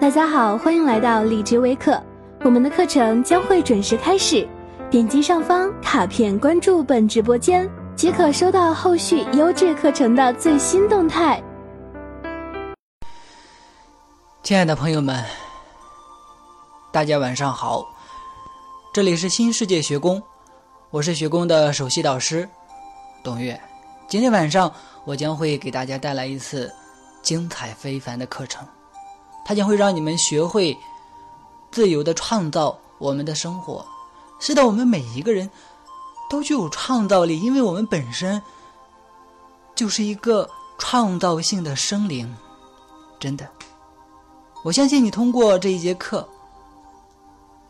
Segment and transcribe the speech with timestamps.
[0.00, 2.02] 大家好，欢迎来到荔枝微课，
[2.42, 4.48] 我们的课程将会准时开始。
[4.90, 11.40] 点击上方卡片关注本直播间，即可收到后续优质课程的最新动态。
[14.42, 15.22] 亲爱的朋友们，
[16.90, 17.84] 大家晚上好，
[18.94, 20.20] 这里是新世界学宫，
[20.88, 22.48] 我是学宫的首席导师
[23.22, 23.60] 董月。
[24.08, 24.72] 今天晚上
[25.04, 26.72] 我将会给大家带来一次
[27.20, 28.66] 精彩非凡的课程。
[29.44, 30.76] 它将会让你们学会
[31.70, 33.84] 自由的创造我们的生活。
[34.38, 35.50] 是的，我们每一个人
[36.30, 38.40] 都具有创造力，因为我们本身
[39.74, 40.48] 就是一个
[40.78, 42.36] 创造性的生灵。
[43.18, 43.46] 真的，
[44.64, 46.26] 我相信你通过这一节课，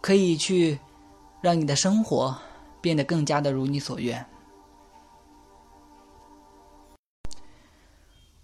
[0.01, 0.79] 可以去
[1.41, 2.37] 让你的生活
[2.81, 4.25] 变得更加的如你所愿。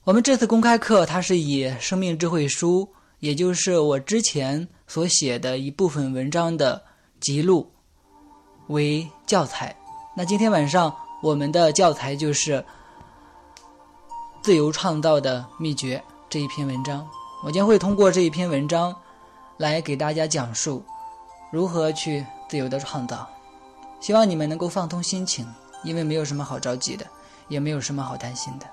[0.03, 2.89] 我们这次公开课，它是以《生命智慧书》。
[3.27, 6.81] 也就是我之前所写的一部分文章的
[7.19, 7.73] 记录
[8.69, 9.75] 为教材。
[10.17, 12.59] 那今天晚上我们的教材就是
[14.43, 17.05] 《自由创造的秘诀》这一篇文章。
[17.43, 18.95] 我将会通过这一篇文章
[19.57, 20.85] 来给大家讲述
[21.51, 23.29] 如何去自由的创造。
[23.99, 25.45] 希望你们能够放松心情，
[25.83, 27.05] 因为没有什么好着急的，
[27.49, 28.67] 也没有什么好担心的。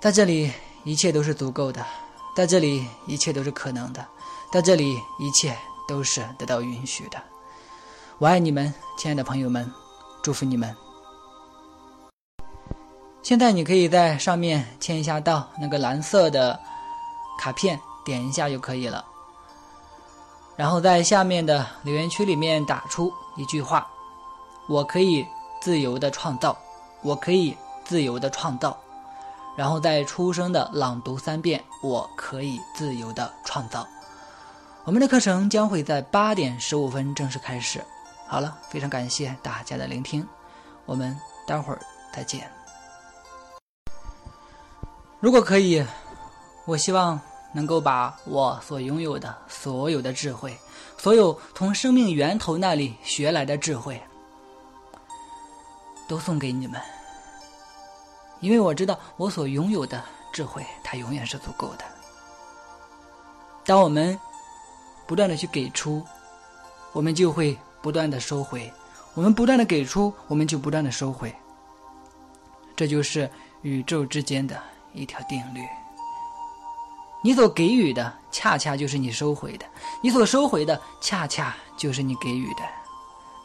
[0.00, 0.52] 在这里，
[0.84, 1.84] 一切都是足够的。
[2.34, 4.02] 在这里，一切都是可能的；
[4.52, 7.22] 在这里，一切都是得到允许的。
[8.18, 9.70] 我爱你们，亲爱的朋友们，
[10.20, 10.74] 祝福你们。
[13.22, 16.58] 现在你可以在上面签一下到，那个蓝色的
[17.38, 19.04] 卡片点一下就可以了。
[20.56, 23.88] 然后在下面的留言区里面打出一句话
[24.68, 25.24] ：“我可以
[25.60, 26.56] 自由的创造，
[27.02, 28.76] 我可以自由的创造。”
[29.56, 33.86] 然后再出声的朗读三遍，我可以自由的创造。
[34.84, 37.84] 我们的课程将会在八点十五分正式开始。
[38.26, 40.26] 好了，非常感谢大家的聆听，
[40.86, 41.14] 我们
[41.46, 42.50] 待会儿再见。
[45.20, 45.84] 如果可以，
[46.64, 47.20] 我希望
[47.52, 50.56] 能够把我所拥有的所有的智慧，
[50.96, 54.02] 所有从生命源头那里学来的智慧，
[56.08, 56.80] 都送给你们。
[58.40, 60.02] 因为我知道我所拥有的
[60.34, 61.84] 智慧，它永远是足够的。
[63.64, 64.18] 当我们
[65.06, 66.04] 不断的去给出，
[66.92, 68.68] 我们就会不断的收回；
[69.14, 71.32] 我们不断的给出，我们就不断的收回。
[72.74, 73.30] 这就是
[73.62, 74.60] 宇宙之间的
[74.92, 75.60] 一条定律。
[77.22, 79.64] 你所给予的，恰恰就是你收回的；
[80.02, 82.62] 你所收回的，恰恰就是你给予的。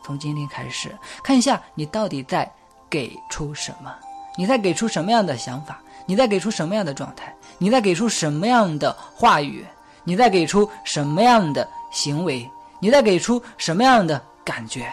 [0.04, 2.52] 从今天开始，看一下你到底在
[2.90, 3.96] 给出什么。
[4.36, 5.80] 你在给出什么样的想法？
[6.10, 7.32] 你在给出什么样的状态？
[7.60, 9.64] 你在给出什么样的话语？
[10.04, 12.50] 你在给出什么样的行为？
[12.80, 14.92] 你在给出什么样的感觉？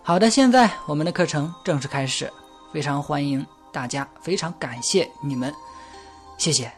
[0.00, 2.32] 好的，现在我们的课程正式开始，
[2.72, 5.52] 非常欢迎大家，非常感谢你们，
[6.38, 6.70] 谢谢。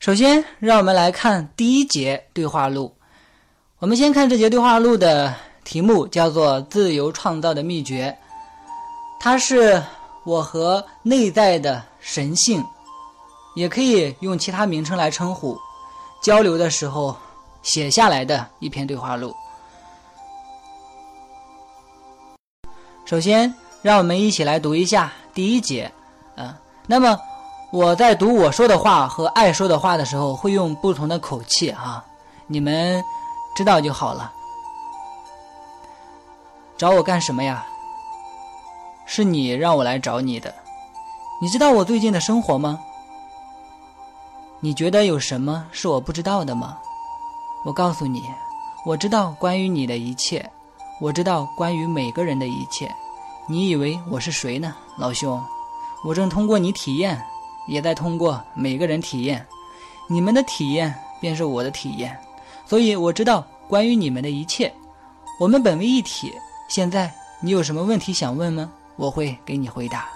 [0.00, 2.94] 首先，让我们来看第一节对话录。
[3.78, 5.34] 我们先看这节对话录的。
[5.64, 8.18] 题目叫做“自由创造的秘诀”，
[9.24, 9.80] 它是
[10.24, 12.60] 我和内在的神性，
[13.54, 15.56] 也可以用其他名称来称呼，
[16.20, 17.16] 交流的时候
[17.62, 19.32] 写下来的一篇对话录。
[23.04, 25.88] 首先，让我们一起来读一下第一节，
[26.34, 26.52] 嗯，
[26.88, 27.16] 那么
[27.70, 32.04] 我在读我说的话和爱说的话的时候，会用不同的口气啊，
[32.48, 33.00] 你们
[33.54, 34.32] 知道就好了。
[36.76, 37.64] 找我干什么呀？
[39.06, 40.54] 是你让我来找你的。
[41.40, 42.78] 你知道我最近的生活吗？
[44.60, 46.78] 你觉得有什么是我不知道的吗？
[47.64, 48.22] 我告诉你，
[48.86, 50.48] 我知道关于你的一切，
[51.00, 52.92] 我知道关于每个人的一切。
[53.48, 55.42] 你以为我是谁呢，老兄？
[56.04, 57.20] 我正通过你体验，
[57.66, 59.44] 也在通过每个人体验。
[60.08, 62.16] 你们的体验便是我的体验，
[62.66, 64.72] 所以我知道关于你们的一切。
[65.40, 66.32] 我们本为一体。
[66.68, 68.70] 现在你有什么问题想问吗？
[69.02, 70.08] 我会给你回答。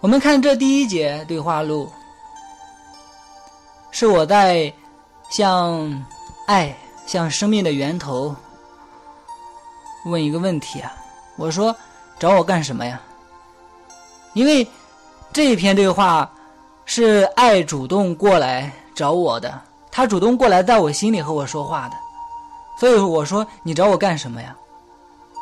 [0.00, 1.88] 我们看这第一节对话录，
[3.92, 4.72] 是我在
[5.30, 6.04] 向
[6.48, 6.76] 爱、
[7.06, 8.34] 向生命的源头
[10.06, 10.92] 问一个问题啊。
[11.36, 11.72] 我说
[12.18, 13.00] ：“找我干什么呀？”
[14.34, 14.66] 因为
[15.32, 16.28] 这一篇对话
[16.84, 21.94] 是爱主动过来找我的，他主动过来在我心里和我说话的。
[22.76, 24.56] 所以我说你找我干什么呀？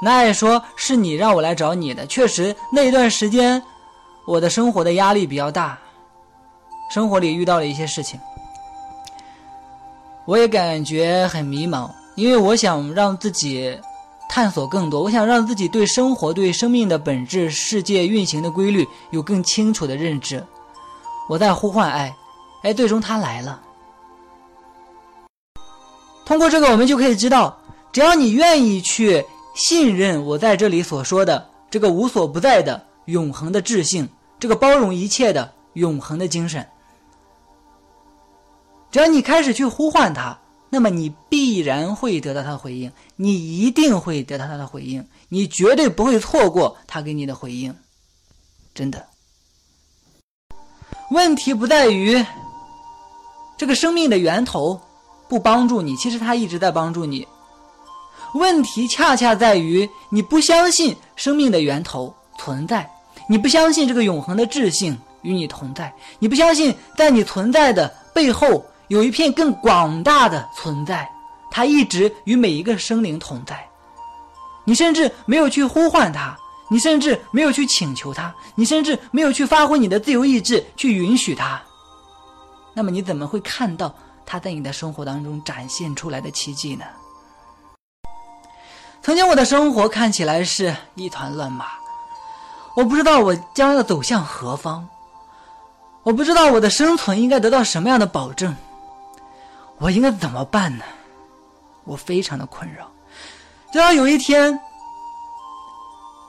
[0.02, 3.62] 那爱说是你让我来找你的，确实那一段时间，
[4.26, 5.78] 我的生活的压力比较大，
[6.90, 8.18] 生活里遇到了一些事情，
[10.24, 13.78] 我也感觉很迷茫，因为我想让自己
[14.26, 20.42] 探索更多，我想让自己对生活、对生命的本质、世界运行的规律有更清楚的认知。
[21.28, 22.16] 我在呼唤爱，
[22.62, 23.60] 哎，最终他来了。
[26.24, 27.54] 通过这个，我们就可以知道，
[27.92, 29.22] 只要你愿意去。
[29.54, 34.08] 信任我在这里所说的这个无所不在的永恒的智性，
[34.38, 36.66] 这个包容一切的永恒的精神。
[38.90, 40.38] 只要你开始去呼唤他，
[40.68, 47.74] 那么你必然会得到他的回应，你一定会得到他的回应，你绝对不会错过他给你的回应。
[48.74, 49.06] 真的，
[51.10, 52.24] 问题不在于
[53.58, 54.80] 这个生命的源头
[55.28, 57.26] 不帮助你，其实他一直在帮助你。
[58.34, 62.88] 问题恰恰在于你不相信生命的源头存在，
[63.28, 71.10] 你不相信这个永恒的智性与你同在，你不相信在你存在的背后有一片更广大的存在，
[71.50, 73.66] 它一直与每一个生灵同在。
[74.64, 76.36] 你甚至没有去呼唤它，
[76.70, 81.60] 你甚至没有去请求它，你甚至没有去发挥你的自由意志去允许它。
[82.72, 83.92] 那么你怎么会看到
[84.24, 86.84] 它在你的生活当中展现出来的奇迹呢？
[89.02, 91.64] 曾经我的生活看起来是一团乱麻，
[92.76, 94.86] 我不知道我将要走向何方，
[96.02, 98.54] 我不知道我的生存应该得到什么样的保证，
[99.78, 100.84] 我应该怎么办呢？
[101.84, 102.90] 我非常的困扰。
[103.72, 104.60] 直到有一天，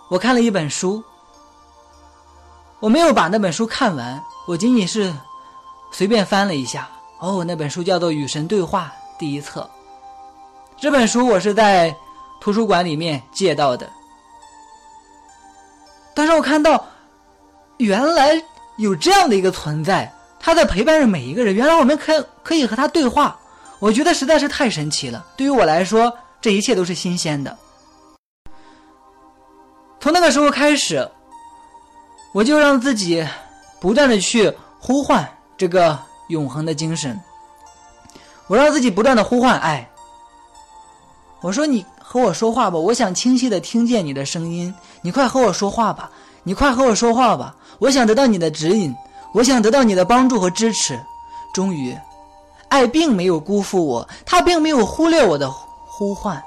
[0.10, 1.04] 我看了一本书，
[2.80, 5.14] 我没有把那本书看完，我仅仅是
[5.92, 6.88] 随便翻了一下。
[7.20, 9.70] 哦，那本书叫做《与神对话》第一册。
[10.78, 11.94] 这本书我是在。
[12.42, 13.88] 图书馆里面借到的，
[16.16, 16.84] 当时我看到，
[17.78, 18.34] 原来
[18.78, 21.54] 有这样的一个存在，他在陪伴着每一个人。
[21.54, 23.40] 原来我们可可以和他对话，
[23.78, 25.24] 我觉得实在是太神奇了。
[25.38, 26.12] 对于我来说，
[26.42, 27.56] 这一切都是新鲜的。
[30.00, 31.08] 从那个时候开始，
[32.34, 33.24] 我就让自己
[33.80, 35.96] 不断的去呼唤这个
[36.30, 37.22] 永恒的精神，
[38.48, 39.88] 我让自己不断的呼唤爱。
[41.42, 41.86] 我说你。
[42.12, 44.76] 和我说话吧，我想清晰的听见你的声音。
[45.02, 46.12] 你快和我说话吧，
[46.44, 47.56] 你快和我说话吧。
[47.80, 48.94] 我想得到你的指引，
[49.34, 51.00] 我想得到你的帮助和支持。
[51.54, 51.98] 终于，
[52.68, 56.44] 爱并没有辜负我，他并没有忽略我的呼唤。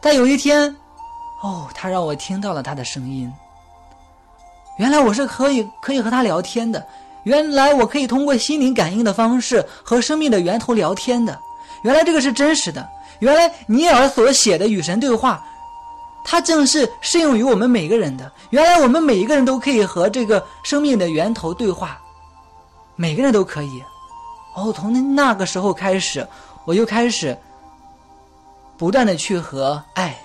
[0.00, 0.74] 但有一天，
[1.44, 3.32] 哦，他让我听到了他的声音。
[4.78, 6.84] 原来我是可以可以和他聊天的，
[7.22, 11.38] 原来我可以通过心灵感应的方式和生命的源头聊天的。
[11.84, 12.84] 原来这个是真实的。
[13.20, 15.44] 原来尼尔所写的与神对话，
[16.24, 18.30] 它正是适用于我们每个人的。
[18.50, 21.98] 原来我们每一个人都可以和这个生命的源头对话，
[22.94, 23.82] 每个人都可以。
[24.54, 26.26] 哦，从那个时候开始，
[26.64, 27.36] 我就开始
[28.76, 30.18] 不断的去和爱，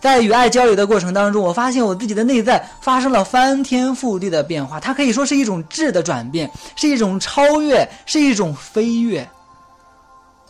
[0.00, 4.80] 在与爱交流的过程当中，我发现我自己的内在发生了翻天覆地的变化。
[4.80, 9.28] 它可以说是一种质的转变，是一种超越，是一种飞跃。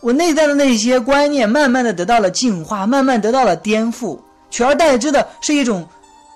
[0.01, 4.19] 我内在的那些观念，慢慢的得到了净化，慢慢得到了颠覆，
[4.51, 5.89] 取而代之的是一种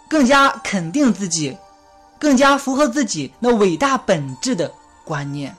[0.08, 1.56] 更加肯定自己、
[2.18, 4.72] 更加符合自己那伟大本质的
[5.04, 5.54] 观念。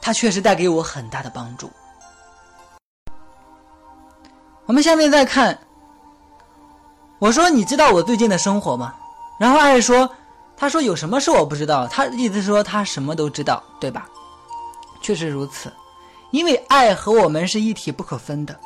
[0.00, 1.70] 它确实带给我很大的帮助。
[4.66, 5.58] 我们下面再看，
[7.18, 8.94] 我说你知道我最近的生活吗？
[9.38, 10.10] 然后爱说，
[10.56, 11.86] 他说有什么是我不知道？
[11.86, 14.06] 他意思说他什么都知道，对吧？
[15.02, 15.70] 确实如此，
[16.34, 18.58] 因为爱和我们是一体不可分的。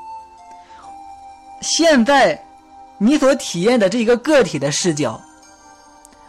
[1.61, 2.43] 现在
[2.97, 5.21] 你所体验的这一个个体的视角，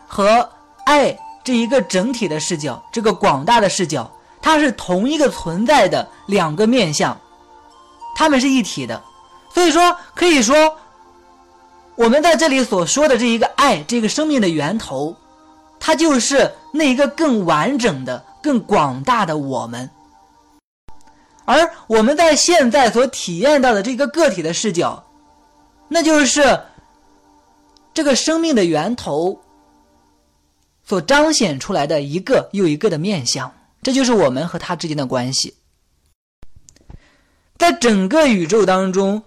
[0.05, 0.49] 和
[0.83, 7.17] 爱这一个整体的视角，这个广大的视角，它是同一个存在的两个面相，
[8.17, 9.01] 它们是一体的。
[9.53, 10.75] 所以说，可以说，
[11.95, 15.15] 我们在这里所说的这一个爱，这个生命的源头，
[15.79, 19.89] 它就是那一个更完整的、更广大的我们。
[21.49, 25.03] 而我们在现在所体验到的这个个体的视角，
[25.87, 26.61] 那就是
[27.91, 29.41] 这个生命的源头
[30.83, 33.51] 所彰显出来的一个又一个的面相，
[33.81, 35.55] 这就是我们和他之间的关系。
[37.57, 39.23] 在整个宇宙当中，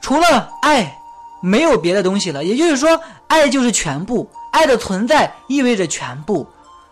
[0.00, 0.92] 除了爱，
[1.40, 2.42] 没有别的东西了。
[2.42, 6.44] 也就是说，爱就是全部，爱的存在意味着全部，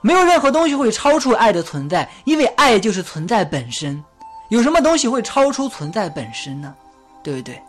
[0.03, 4.05] 没有任何东西会超出爱的存在，因为爱就是存在本身。
[4.49, 6.75] 有什么东西会超出存在本身呢？
[7.23, 7.61] 对不对？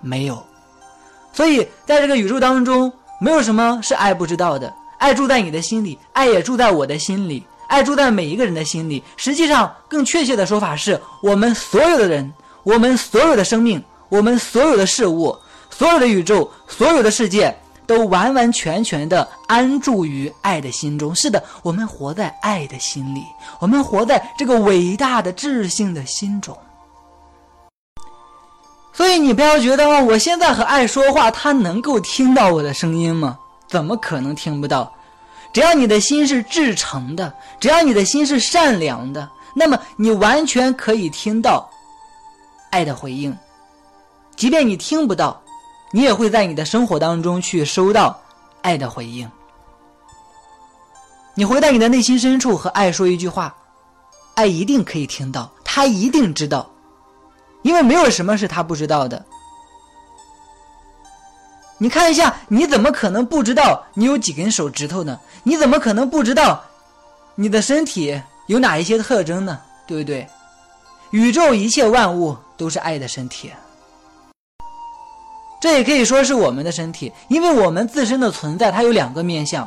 [0.00, 0.42] 没有。
[1.32, 4.72] 所以在这个宇宙当中，没有什么是爱不知道的。
[4.98, 9.02] 爱住在你的心里，爱也住在我的心里，爱住在每一个人的心里。
[9.16, 15.36] 实际上，更确切的说法是，我们所有的人，我们所有的生命，我们所有的事物，
[15.70, 17.52] 所有的宇宙，所有的世界。
[17.86, 21.14] 都完完全全的安住于爱的心中。
[21.14, 23.24] 是的，我们活在爱的心里，
[23.60, 26.56] 我们活在这个伟大的智性的心中。
[28.92, 33.38] 所以你不要觉得哦，我现在和爱说话，他能够听到我的声音吗？
[33.66, 34.92] 怎么可能听不到？
[35.52, 41.68] 只要你的心是至诚的，只要你的心是善良的，那么你完全可以听到
[42.70, 43.36] 爱的回应，
[44.36, 45.41] 即便你听不到。
[45.92, 48.18] 你也会在你的生活当中去收到
[48.62, 49.30] 爱的回应。
[51.34, 53.54] 你回到你的内心深处和爱说一句话，
[54.34, 56.68] 爱一定可以听到，他一定知道，
[57.62, 59.24] 因为没有什么是他不知道的。
[61.78, 65.18] 你看一下，你怎么可能不知道你有几根手指头呢？
[65.42, 66.62] 你怎么可能不知道
[67.34, 69.60] 你的身体有哪一些特征呢？
[69.86, 70.28] 对不对？
[71.10, 73.52] 宇宙一切万物都是爱的身体。
[75.62, 79.66] 这也可以说是我们的身体，因为我们自身的存在，它有两个面相，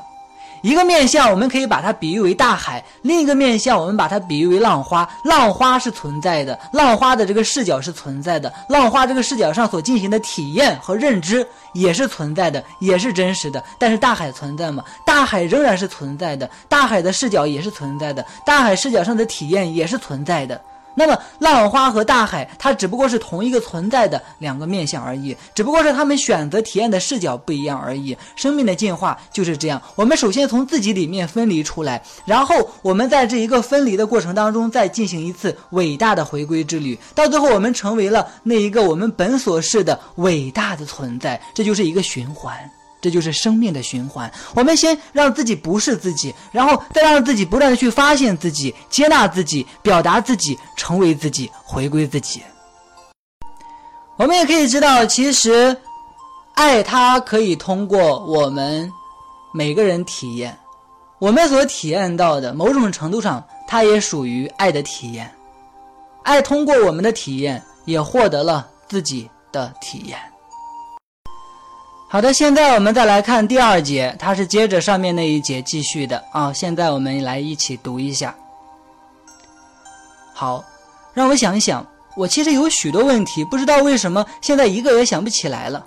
[0.61, 5.07] 一个面相我们可以把它比喻为大海，另一个面相我们把它比喻为浪花。
[5.23, 13.63] 浪花是存在的，浪花的这个视角是存在的，浪花这个视角上所进行的体验和认知也是存在的，也是真实的。
[13.79, 14.83] 但是大海存在吗？
[15.05, 20.59] 大海仍然是存在的，大海的视角也是存在的，大海视角上的体验也是存在的。
[20.95, 28.17] 那么，浪花和大海，它只不过是同一个存在的两个面相而已，只不过是他们选择体验的视角不一样而已。
[28.35, 42.57] 生命的进化就是这样，我们首先从自己里面分离出来，然后我们在这一个分离的过程当中，再进行一次伟大的回归之旅，到最后我们成为了那一个我们本所是的伟大的存在，这就是一个循环。
[43.05, 44.31] 这就是生命的循环。
[44.55, 52.41] 我们先让自己不是自己，然后再让自己不断的去发现自己、接纳自己、表达自己、成为自己、回归自己。
[54.17, 55.77] 我们也可以知道，其实
[56.55, 58.91] 爱它可以通过我们
[59.53, 60.57] 每个人体验，
[61.19, 65.31] 我们所体验到的某种程度上，它也属于爱的体验。
[66.23, 70.17] 爱通过我们的体验，也获得了自己的体验。
[72.15, 76.53] 好的，现在我们再来看第二节，它是接着上面那一节继续的啊。
[76.53, 78.33] 现在我们来一起读一下。
[80.33, 80.63] 好，
[81.13, 85.85] 让我想一想，我其实有许多问题，不知道为什么现在一个也想不起来了。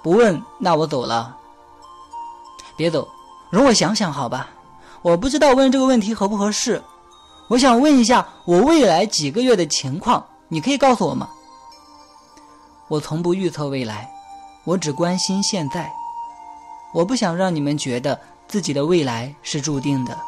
[0.00, 1.36] 不问，那我走了。
[2.76, 3.08] 别走，
[3.50, 4.48] 容我想想，好吧？
[5.02, 6.80] 我不知道问这个问题合不合适。
[7.48, 11.28] 我想问一下我未来几个月的情况，你可以告诉我吗？
[12.86, 14.08] 我从不预测未来。
[14.64, 15.92] 我只关心现在，
[16.92, 18.18] 我不想让你们觉得
[18.48, 20.18] 自己的未来是注定的，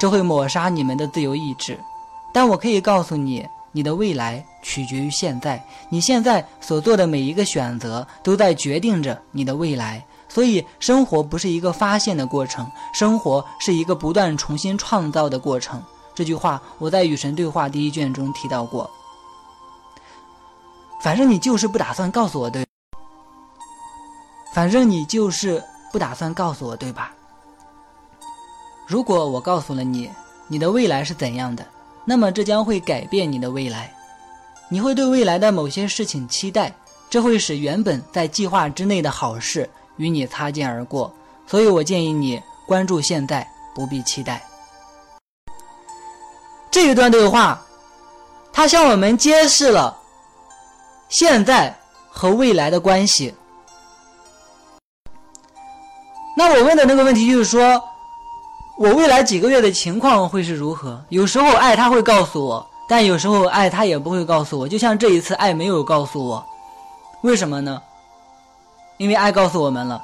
[0.00, 1.78] 这会抹杀你们的自由意志。
[2.32, 10.04] 但我可以告诉你，你的未来取决于现在，你现在所做的每一个选择都在决定着你的未来。
[10.28, 15.80] 所以，生活不是一个发现的过程，生活是一个不断重新创造的过程。
[16.14, 18.90] 这句话我在《与神对话》第一卷中提到过。
[21.00, 22.66] 反正你就是不打算告诉我，对。
[24.56, 27.12] 反正你就是不打算告诉我，对吧？
[28.86, 30.10] 如果我告诉了你，
[30.48, 31.62] 你的未来是怎样的，
[32.06, 33.92] 那么这将会改变你的未来。
[34.70, 36.74] 你会对未来的某些事情期待，
[37.10, 41.12] 这会使原本在计划之内的好事与你擦肩而过。
[41.46, 44.42] 所以我建议你关注现在，不必期待。
[46.70, 47.62] 这一段对话，
[48.54, 49.94] 它向我们揭示了
[51.10, 53.34] 现在和未来的关系。
[56.38, 57.82] 那我问的那个问题就是说，
[58.76, 61.02] 我未来几个月的情况会是如何？
[61.08, 64.68] 有时候爱他会告诉我，但有时候爱他也不会告诉我。
[64.68, 66.44] 就像这一次，爱没有告诉我，
[67.22, 67.80] 为什么呢？
[68.98, 70.02] 因为爱告诉我们了，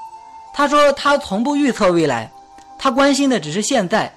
[0.55, 2.33] 他说他从不预测未来，
[2.79, 4.11] 他关心的只是现在。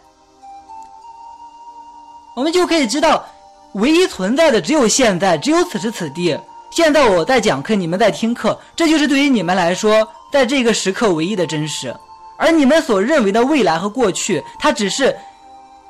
[2.34, 3.26] 我们就可以知道，
[3.74, 6.40] 唯一存在的只有现在，只有此时此地。
[6.76, 11.96] 现在我在讲课，你们在听课，这就是对于你们来说，在这个时刻唯一的真实。
[12.36, 15.16] 而你们所认为的未来和过去，它只是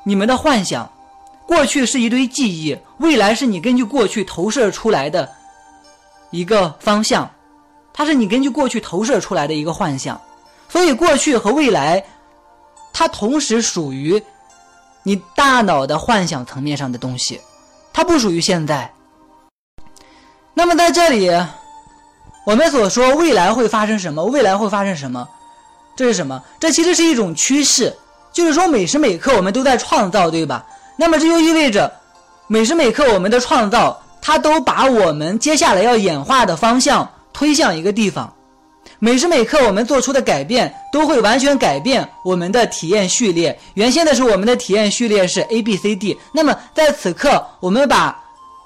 [0.04, 0.88] 你们的幻想。
[1.48, 5.28] 过去是一堆记忆，未来是你根据过去投射出来的
[6.30, 7.28] 一个方向，
[7.92, 10.22] 它是你根据过去投射出来的一个幻想。
[10.70, 12.06] 所以，过去和未来，
[12.94, 14.22] 它同时属于
[15.02, 17.42] 你大脑的幻想层面上的东西，
[17.92, 18.92] 它不属于现在。
[20.58, 21.30] 那么在这里，
[22.46, 24.24] 我们所说未来会发生什么？
[24.24, 25.28] 未来会发生什么？
[25.98, 26.42] 这是什么？
[26.60, 27.94] 这其实是一种趋势，
[28.32, 30.66] 就是说每时每刻我们都在创造，对吧？
[30.96, 31.92] 那么这就意味着，
[32.48, 38.34] 每时每刻我们的创造，它都把我们接下来要演化的方向推向一个地方。
[39.00, 43.60] 每时每刻我们做出的改变，都会完全改变我们的体验序列。
[43.74, 48.18] 原先的时候，我们的体验序列是 A B C D，那么在此刻，我们把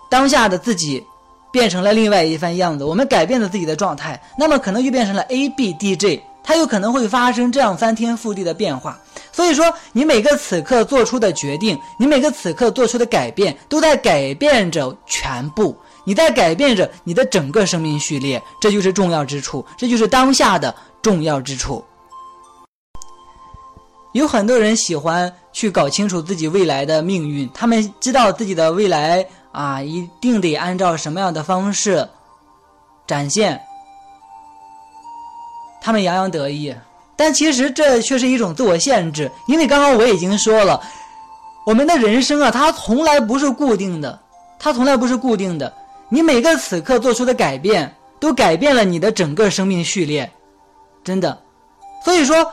[0.08, 1.03] 当下的自己。
[1.51, 9.00] 变成了另外一番样子，我们改变了自己的状态，那么可能就变成了 A B D J，它有可能会发生这样翻天覆地的变化。
[9.32, 21.84] 所以说，你每个此刻做出的决定，你每个此刻做出的改变，都在改变着全部，你在改变着你的整个生命序列，这就是重要之处，这就是当下的重要之处。
[24.13, 29.25] 有很多人喜欢去搞清楚自己未来的命运，他们知道自己的未来。
[29.51, 32.08] 啊，一定得按照什么样的方式
[33.08, 33.60] 展现？
[35.82, 36.75] 他们洋洋得意，
[37.15, 39.32] 但其实这却是一种自我限制。
[39.48, 40.82] 因为刚刚我已经说了，
[41.65, 44.20] 我们的人生啊，它从来不是固定的，
[44.60, 45.74] 它从来不是固定的。
[46.10, 50.32] 你每个此刻做出的改变，都改变了你的整个生命序列，
[51.03, 51.41] 真的。
[52.03, 52.51] 所以说。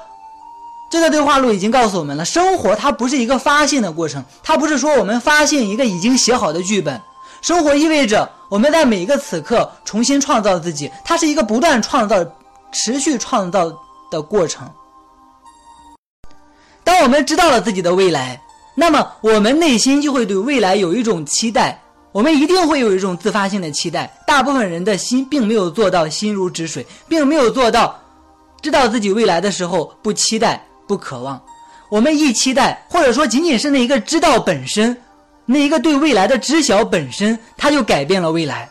[0.88, 7.00] 这个对话录已经告诉我们了，生活它不是一个发现的过程，它不是说我们发现一个已经写好的剧本。
[7.43, 12.16] 生活意味着我们在每一个此刻重新创造自己，它是一个不断创造、
[12.73, 13.71] 持续创造
[14.11, 14.69] 的过程。
[16.83, 18.40] 当我们知道了自己的未来，
[18.75, 21.81] 那么我们内心就会对未来有一种期待，
[22.12, 24.12] 我们一定会有一种自发性的期待。
[24.26, 27.97] 大部分人的心并没有做到心如止水，并没有做到
[28.62, 30.65] 知道自己未来的时候不期待。
[30.87, 31.40] 不渴望，
[31.88, 34.97] 我们一期待，或者说仅仅是那一个知道本身，
[35.45, 38.69] 那一个对未来的知晓本身，它就改变了未来。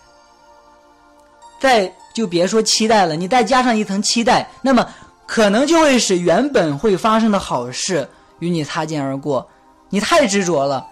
[1.60, 4.88] 再就别说期待了，你再加上一层期待，那么
[5.26, 8.08] 可能就会使原本会发生的好事
[8.40, 9.48] 与你擦肩而过。
[9.90, 10.86] 你太执着了，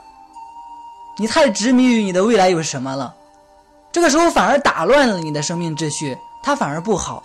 [1.17, 3.13] 你太执迷于你的未来有什么了，
[3.91, 7.23] 这个时候反而打乱了你的生命秩序，它反而不好。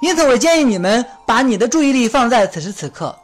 [0.00, 3.14] 因此，我建议你们把你的注意力放在此时此刻，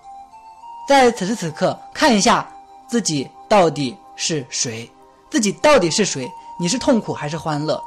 [0.86, 2.46] 在此时此刻看一下
[2.86, 4.90] 自己到底是谁，
[5.30, 6.30] 自己到底是谁？
[6.58, 7.82] 你是痛苦还是欢乐？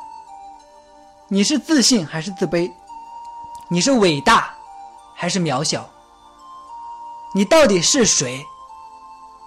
[1.27, 2.71] 你是自信还是自卑？
[3.69, 4.51] 你是伟大
[5.15, 5.87] 还是渺小？
[7.35, 8.43] 你到底是谁？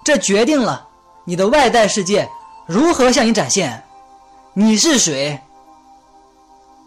[0.05, 0.87] 这决定了
[1.25, 2.29] 你的外在世界
[2.65, 3.83] 如何向你展现。
[4.53, 5.37] 你是谁？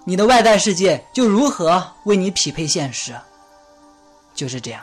[0.08, 3.12] 你的外在世界就如何为你匹配现实，
[4.36, 4.80] 就是这样。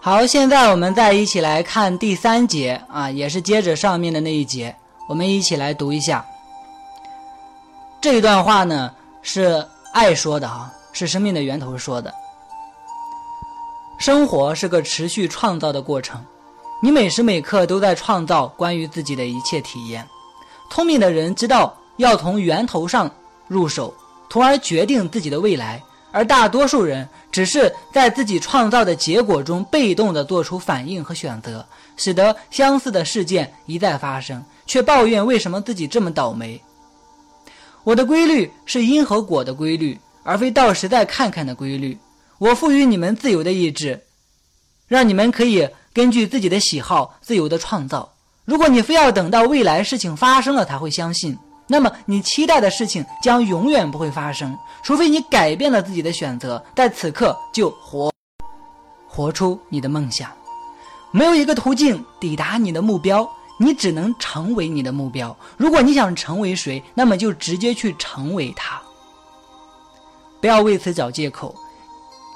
[0.00, 4.72] 好，现在我们再一起来看第三节啊，也是接着上面的那一节，
[5.08, 6.24] 我们一起来读一下。
[8.00, 12.14] 这一段话呢是爱说的哈，是生命的源头说的。
[13.98, 16.24] 生活是个持续创造的过程，
[16.80, 20.08] 你每时每刻都在创造关于自己的一切体验。
[20.70, 21.76] 聪明的人知道。
[21.96, 23.10] 要从源头上
[23.48, 23.94] 入手，
[24.30, 25.82] 从而决定自己的未来。
[26.10, 36.62] 而大多数人只是在自己创造的结果中被动地做出反应和选择，使得相似的事件一再发生，却抱怨为什么自己这么倒霉。
[37.82, 41.98] 我的规律是因和果的规律，而非到时再看看的规律。
[42.38, 44.00] 我赋予你们自由的意志，
[44.86, 48.14] 让你们可以根据自己的喜好自由地创造。
[48.44, 51.36] 如果你非要等到未来事情发生了才会相信。
[51.66, 58.12] 那么，你期待的事情将永远不会发生，除非你改变了自己的选择，在此刻就活，
[59.08, 60.30] 活出你的梦想。
[61.10, 63.26] 没有一个途径抵达你的目标，
[63.58, 65.34] 你只能成为你的目标。
[65.56, 68.78] 如果你想成为谁，那么就直接去成为他。
[70.40, 71.54] 不要为此找借口，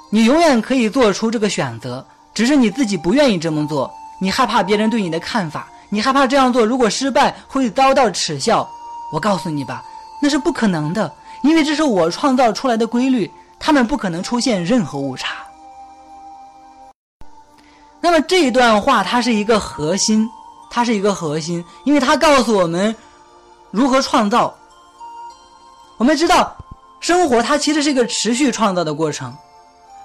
[0.09, 3.93] 你永远可以做出这个选择，只是你自己不愿意这么做。
[4.19, 8.67] 你害怕别人对你的看法，你害怕这样做如果失败会遭到耻笑。
[9.11, 9.83] 我告诉你吧，
[10.21, 15.35] 那是不可能的，因为这是我创造出来的规律，它们不可能出现任何误差。
[18.01, 20.29] 那么这一段话，它是一个核心，
[20.69, 22.95] 它是一个核心，因为它告诉我们
[23.71, 24.53] 如何创造。
[25.97, 26.55] 我们知道，
[27.01, 29.35] 生活它其实是一个持续创造的过程，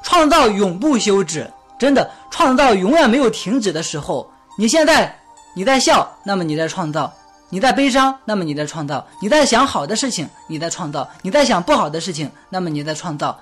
[0.02, 4.28] 创造永不休止，真的，创造永远没有停止的时候。
[4.58, 5.16] 你现在
[5.54, 7.12] 你在笑，那么你在创造。
[7.54, 13.38] 你在悲伤，那么你在创造；你在想好的事情，你在创造；你在想不好的事情，那么你在创造。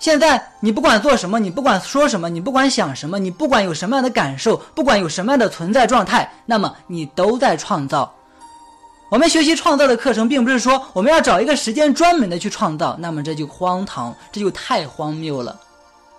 [0.00, 8.12] 现在你不管做什么，你不管说什么，你不管想什么，你不管有什么样的感受，不管有什么样的存在状态，那么你都在创造。
[9.12, 15.56] 我们学习创造的课程，并不是说我们要找一个时间专门的去创造，那么这就荒唐，这就太荒谬了。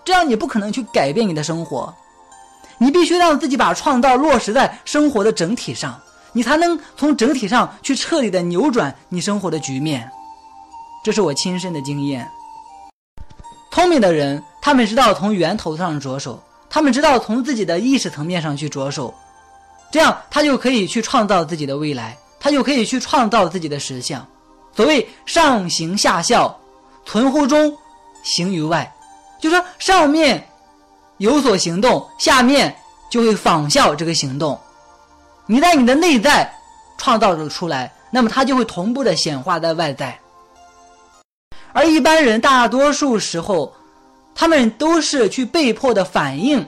[0.06, 1.94] 这样你不可能去改变你的生活，
[2.78, 6.00] 你必须让自己把创造落实在生活的整体上，
[6.34, 10.10] 你才能从整体上去彻底的扭转你生活的局面。
[11.04, 12.28] 这是我亲身的经验。
[13.72, 19.14] 聪明的人，他们知道从源头上着手，他们知道从自己的意识层面上去着手，
[19.92, 22.18] 这样他就可以去创造自己的未来。
[22.42, 24.26] 他就可以去创造自己的实相。
[24.74, 26.58] 所谓上行下效，
[27.06, 27.78] 存乎中，
[28.24, 28.90] 行于外，
[29.42, 30.48] 就说上面
[31.18, 32.74] 有所行动，下面
[33.12, 34.58] 就会仿效这个行动。
[35.52, 36.48] 你在你的内在
[37.00, 40.16] 创造了出来，那么它就会同步的显化在外在。
[41.74, 43.74] 而一般人大多数时候，
[44.36, 46.64] 他们都是去被迫的反应，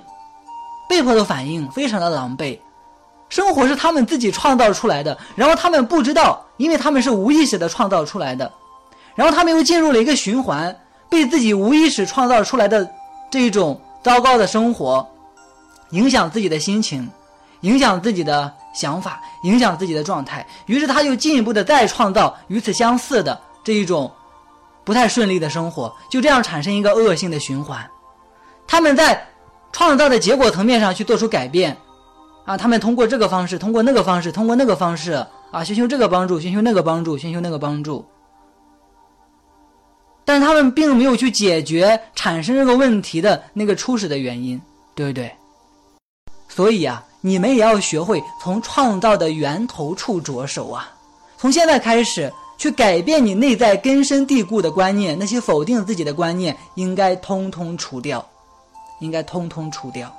[0.90, 2.58] 被迫的反应非常的狼狈。
[3.30, 8.52] 生活是他们自己创造出来的，然后他们不知道，因为他们是无意识的创造出来的，
[9.14, 10.76] 然后他们又进入了一个循环，
[11.08, 12.90] 被自己无意识创造出来的
[13.30, 15.08] 这一种糟糕的生活，
[15.92, 17.08] 影响自己的心情，
[17.62, 24.12] 影响自己的想法，影响自己的状态，于是他就进一步的再创造与此相似的这一种
[24.84, 27.90] 不太顺利的生活，就这样产生一个恶性的循环。
[28.68, 29.28] 他们在
[29.72, 31.76] 创造的结果层面上去做出改变。
[32.44, 35.12] 啊，他们通过这个方式，通过那个方式，通过那个方式
[35.52, 38.04] 啊，寻求这个帮助，寻求那个帮助，寻求那个帮助。
[40.26, 44.60] 但他们并没有去解决产生这个问题的那个初始的原因，
[44.96, 45.32] 对不对？
[46.50, 50.92] 所以啊，你们也要学会从创造的源头处着手啊，
[51.38, 58.28] 从现在开始去改变你内在根深蒂固的观念，那些否定自己的观念应该通通除掉，
[59.00, 60.12] 应该通通除掉。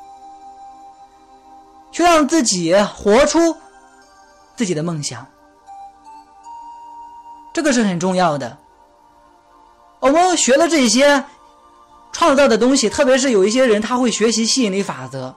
[1.90, 3.54] 去让自己活出
[4.56, 5.26] 自己的梦想，
[7.52, 8.56] 这个是很重要的。
[10.00, 11.22] 我们学了这些
[12.10, 15.34] 创造的东西，特别是有一些人他会学习吸引力法则，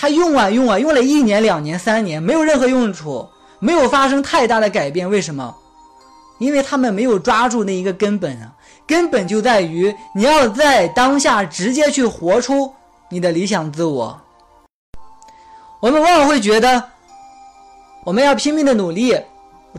[0.00, 5.10] 他用啊用啊，用了一年、两年、三年，没有任何用处，没有发生太大的改变。
[5.10, 5.52] 为什么？
[6.38, 8.52] 因为他们没有抓住那一个根本啊，
[8.86, 12.72] 根本就在于你要在当下直接去活出
[13.10, 14.20] 你的理想自我。
[15.80, 16.90] 我们往往会觉得，
[18.04, 19.20] 我们要拼命的努力，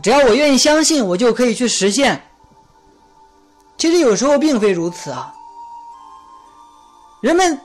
[0.02, 2.22] 只要我愿意相信，我就可以去实现。
[3.78, 5.32] 其实有时候并非如此啊。
[7.22, 7.58] 人们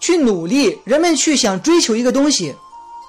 [0.00, 2.54] 去努力，人们去想追求一个东西，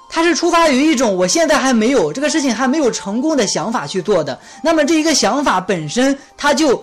[0.08, 4.38] 它是出发于一种我现在还没有这个事情还没有成功的想法去做的。
[4.62, 6.82] 那么这一个想法本身，他就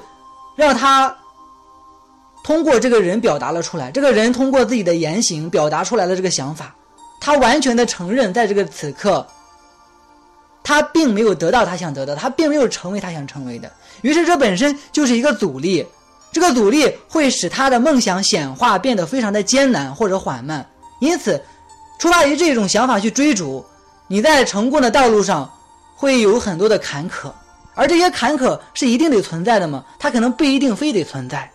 [0.55, 1.13] 让他
[2.43, 6.73] 通过这个人表达了出来，这个人通过自己的言行表达出来的这个想法。
[7.19, 9.27] 他完全的承认，在这个此刻，
[10.63, 13.69] 他并没有得到他想得到，他并没有成为他想成为的。
[14.01, 15.85] 于是，这本身就是一个阻力，
[16.31, 20.67] 这个阻力会使他的梦想显化变得非常的艰难或者缓慢。
[20.99, 21.41] 因此，
[21.99, 23.65] 出发于这种想法去追逐，
[24.07, 25.49] 你在成功的道路上
[25.95, 27.31] 会有很多的坎坷，
[27.75, 29.83] 而这些坎坷是一定得存在的吗？
[29.99, 31.49] 它可能不一定非得存在。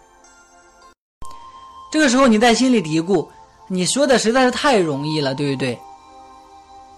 [1.92, 3.26] 这个时候，你在心里嘀咕。
[3.68, 5.78] 你说的实在是太容易了，对不对？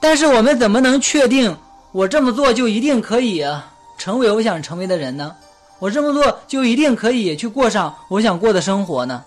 [0.00, 1.56] 但是我们怎么能确定
[1.92, 3.44] 我这么做就一定可以
[3.96, 5.34] 成为我想成为的人呢？
[5.84, 9.22] 我这么做就一定可以去过上我想过的生活呢？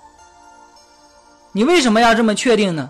[1.52, 2.90] 你为什么要这么确定呢？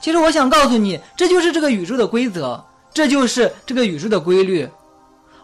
[0.00, 4.68] 其实我想告诉你，这就是这个宇宙的规则，这就是这个宇宙的规律。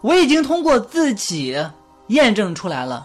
[0.02, 1.60] 我已经通过自己
[2.08, 3.04] 验证出来了。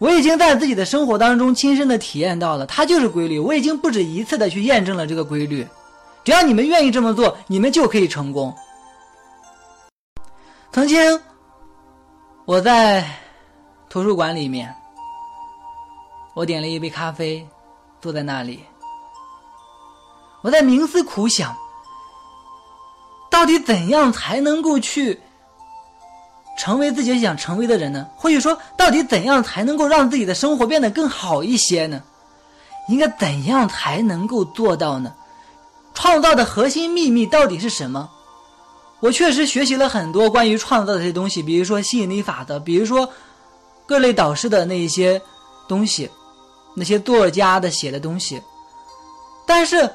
[0.00, 3.38] 我已经在自己的生活当中亲身的体验到了，它就是规律。
[3.38, 5.64] 我已经不止一次的去验证了这个规律。
[6.24, 8.52] 只要你们愿意这么做，你们就可以成功。
[10.72, 11.20] 曾经
[12.46, 13.02] 我在
[13.88, 14.74] 图书馆里面，
[16.34, 17.46] 我点了一杯咖啡，
[18.02, 18.62] 坐在那里，
[20.42, 21.56] 我在冥思苦想，
[23.30, 25.18] 到底怎样才能够去。
[26.58, 28.06] 成为自己想成为的人呢？
[28.14, 32.02] 或者说，到底怎样才能够让自己的生活变得更好一些呢？
[32.88, 35.14] 应该怎样才能够做到呢？
[35.94, 38.10] 创造的核心秘密到底是什么？
[39.04, 43.06] 我确实学习了很多关于创造的这些东西，比如说吸引力法则，比如说
[43.84, 45.20] 各类导师的那一些
[45.68, 46.10] 东西，
[46.74, 48.40] 那些作家的写的东西，
[49.46, 49.86] 但是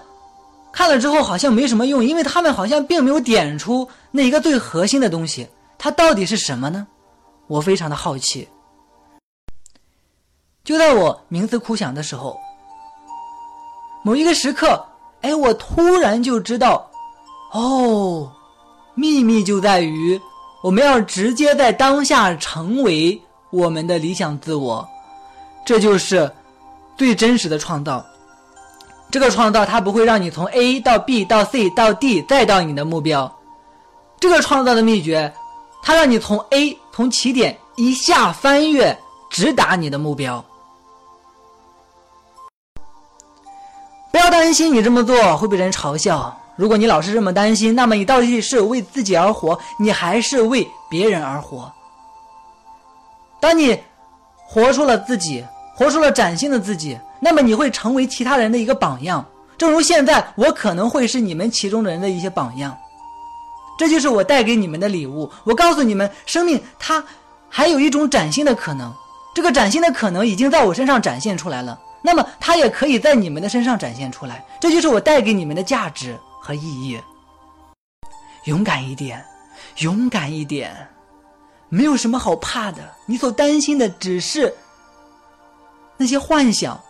[0.72, 5.48] 看了之后好像没什么用，因为他们好像并没有点出那一个最核心的东西。
[5.80, 6.86] 它到底是什么呢？
[7.48, 8.48] 我非常的好奇。
[10.64, 12.38] 就在我冥思苦想的时候，
[14.04, 14.86] 某一个时刻，
[15.22, 16.88] 哎，我突然就知道，
[17.54, 18.32] 哦，
[19.00, 20.20] 秘密就在于
[20.62, 24.86] 我们要直接在当下成为我们的理想自我，
[25.66, 26.30] 这就是
[26.98, 28.06] 最真实的创造。
[29.10, 33.34] 这个创造它不会让你从 A 到 B 到 C 到 D 再到你的目标，
[34.20, 35.34] 这个创造的秘诀，
[35.82, 40.44] 它让你从 A 从起点一下翻越，直达你的目标。
[44.12, 46.38] 不要担心你这么做会被人嘲笑。
[46.60, 51.72] 如果你老是这么担心，那么你到底是为自己而活，你还是为别人而活？
[53.40, 53.80] 当你
[54.36, 55.42] 活出了自己，
[55.74, 59.26] 活出了崭新的自己，那么你会成为其他人的一个榜样。
[59.58, 62.78] 正如现在，我可能会是你们其中的人的一些榜样。
[63.78, 65.32] 这就是我带给你们的礼物。
[65.46, 67.02] 我告诉你们，生命它
[67.48, 68.94] 还有一种崭新的可能，
[69.34, 71.80] 这个崭新的可能已经在我身上展现出来了。
[72.02, 74.44] 那么，它也可以在你们的身上展现出来。
[74.60, 76.20] 这就是我带给你们的价值。
[76.50, 77.00] 和意义，
[78.46, 79.24] 勇敢一点，
[79.82, 80.76] 勇敢一点，
[81.70, 82.80] 没有什么好怕的。
[83.06, 84.52] 你所担心的只是
[85.96, 86.82] 那些幻想。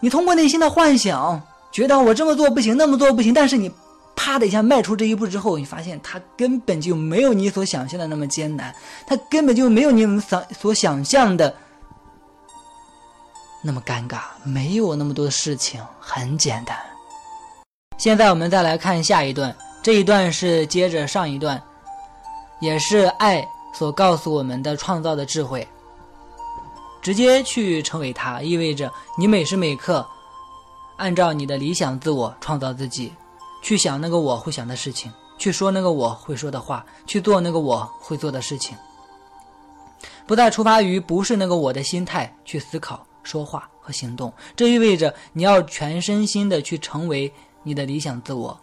[0.00, 3.34] 你通过内心的幻想，觉得我这么做不行，那么做不行。
[3.34, 3.70] 但是你
[4.16, 8.74] 啪的一下迈出这一步之后，你发现它根本就没有你所想象的那么艰难，
[9.06, 11.54] 它根本就没有你们想所想象的
[13.60, 16.78] 那么尴尬，没有那么多事情，很简单。
[17.96, 21.62] 现在我们再来看下一段，这一段是接着上一段，
[22.60, 25.66] 也是爱所告诉我们的创造的智慧。
[27.00, 30.06] 直接去成为它，意味着你每时每刻
[30.96, 33.12] 按照你的理想自我创造自己，
[33.62, 38.76] 去想那个我会想的事情，去说那个我会说的话，去做那个我会做的事情，
[40.26, 44.32] 不再出发于不是那个我的心态去思考、说话和行动。
[44.56, 47.32] 这意味着你要全身心的去成为。
[47.64, 48.60] 你的理想自我，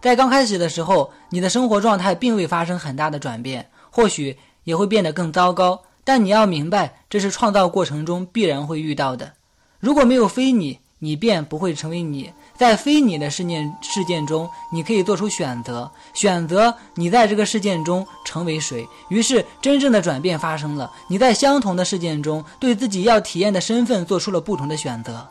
[0.00, 5.80] 在刚开始的时候，你的生活状态并未发生很大的转变，或许也会变得更糟糕。
[6.02, 9.34] 但你要明白，这是创造过程中必然会遇到的。
[9.78, 12.32] 如果没有非你，你便不会成为你。
[12.54, 18.86] 在非你的事件事件中，你可以做出选择，选择你在这个事件中成为谁。
[19.08, 20.90] 于是，真正的转变发生了。
[21.08, 25.28] 你在相同的事件中，对自己要体验的身份做出了不同的选择。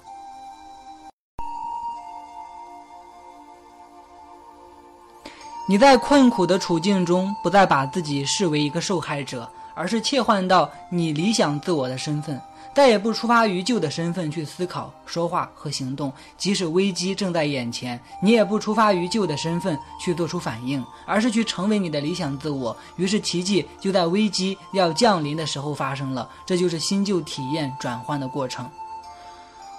[5.71, 12.37] 你在困苦的处境中，不再把自己视为一个受害者，而是切换到你理想自我的身份，
[12.75, 16.11] 再也不出发于旧的身份去思考、说话和行动。
[16.37, 22.75] 即使危机正在眼前，你也不出发于旧的身份去做出反应，而是去成为你的理想自我。
[22.97, 26.29] 于是，奇迹就在危机要降临的时候发生了。
[26.45, 28.69] 这就是新旧体验转换的过程。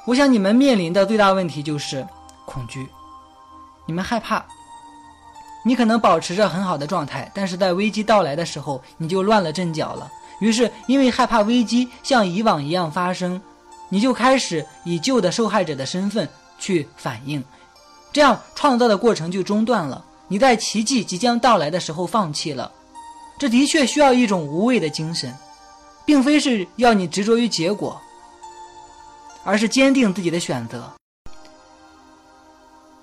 [0.06, 2.08] 我想你们面临的最大问题就是
[2.46, 2.88] 恐惧，
[3.84, 4.42] 你们害怕。
[5.64, 10.10] 你可能保持着很好的状态，但是在危机到来的时候，你就乱了阵脚了。
[10.40, 13.40] 于是，因为害怕危机像以往一样发生，
[13.88, 17.42] 你就开始以旧的受害者的身份去反应，
[18.12, 20.04] 这样创造的过程就中断了。
[20.26, 22.72] 你在奇迹即将到来的时候放弃了，
[23.38, 25.32] 这的确需要一种无畏的精神，
[26.04, 28.00] 并非是要你执着于结果，
[29.44, 30.90] 而是坚定自己的选择。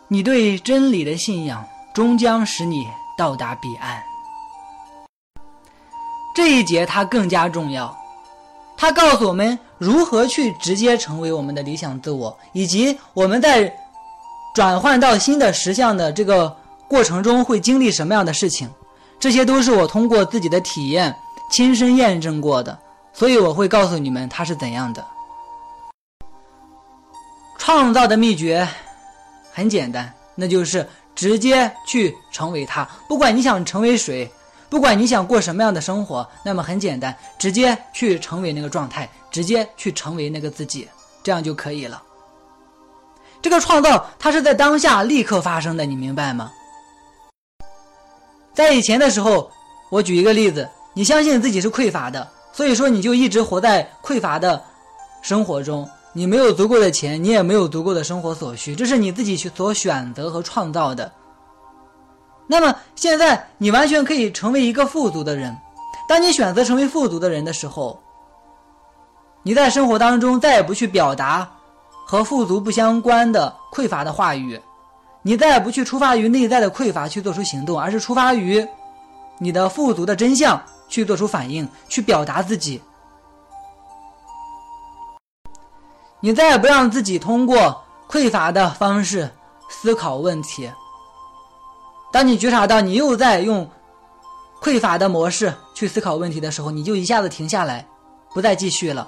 [0.09, 1.65] 你对真理的信仰。
[1.99, 4.01] 终将使你到达彼岸。
[6.33, 7.93] 这一节它更加重要，
[8.77, 13.69] 它告诉我们如何去直接成为我们的理想自我，以及我们在
[14.55, 16.55] 转换到新的实相的这个
[16.87, 18.69] 过程中会经历什么样的事情。
[19.19, 21.13] 这些都是我通过自己的体验
[21.51, 22.79] 亲身验证过的，
[23.11, 25.05] 所以我会告诉你们它是怎样的。
[27.57, 28.65] 创造的秘诀
[29.51, 30.87] 很简单，那就是。
[31.15, 34.31] 直接去成为他，不管你想成为谁，
[34.69, 40.87] 不管你想过什么样的生活，那么很简单，直接去成为那个状态，直接去成为那个自己，
[41.23, 42.01] 这样就可以了。
[43.41, 46.51] 这个创造它是在当下立刻发生的，你明白吗？
[48.53, 49.51] 在以前的时候，
[49.89, 54.61] 我举一个例子，你相信自己是匮乏的，所以说你就一直活在匮乏的
[55.21, 55.89] 生活中。
[56.13, 61.11] 你没有足够的钱，你也没有足够的生活所需，这是你自己去所选择和创造的。
[62.47, 65.55] 那么现在你完全可以成为一个富足的人。
[66.07, 68.01] 当你选择成为富足的人的时候，
[69.43, 71.47] 你在生活当中再也不去表达
[72.07, 74.59] 和富足不相关的匮乏的话语，
[75.21, 78.67] 你再也不去出发于内在的匮乏去做出行动，而是出发于
[79.37, 82.81] 你的富足的真相去做出反应，去表达自己。
[86.21, 89.29] 你再也不让自己通过匮乏的方式
[89.69, 90.69] 思考问题。
[92.11, 93.69] 当你觉察到你又在用
[94.61, 97.87] 匮乏的模式去思考问题的时候，你就一下子停下来，
[98.33, 99.07] 不再继续了。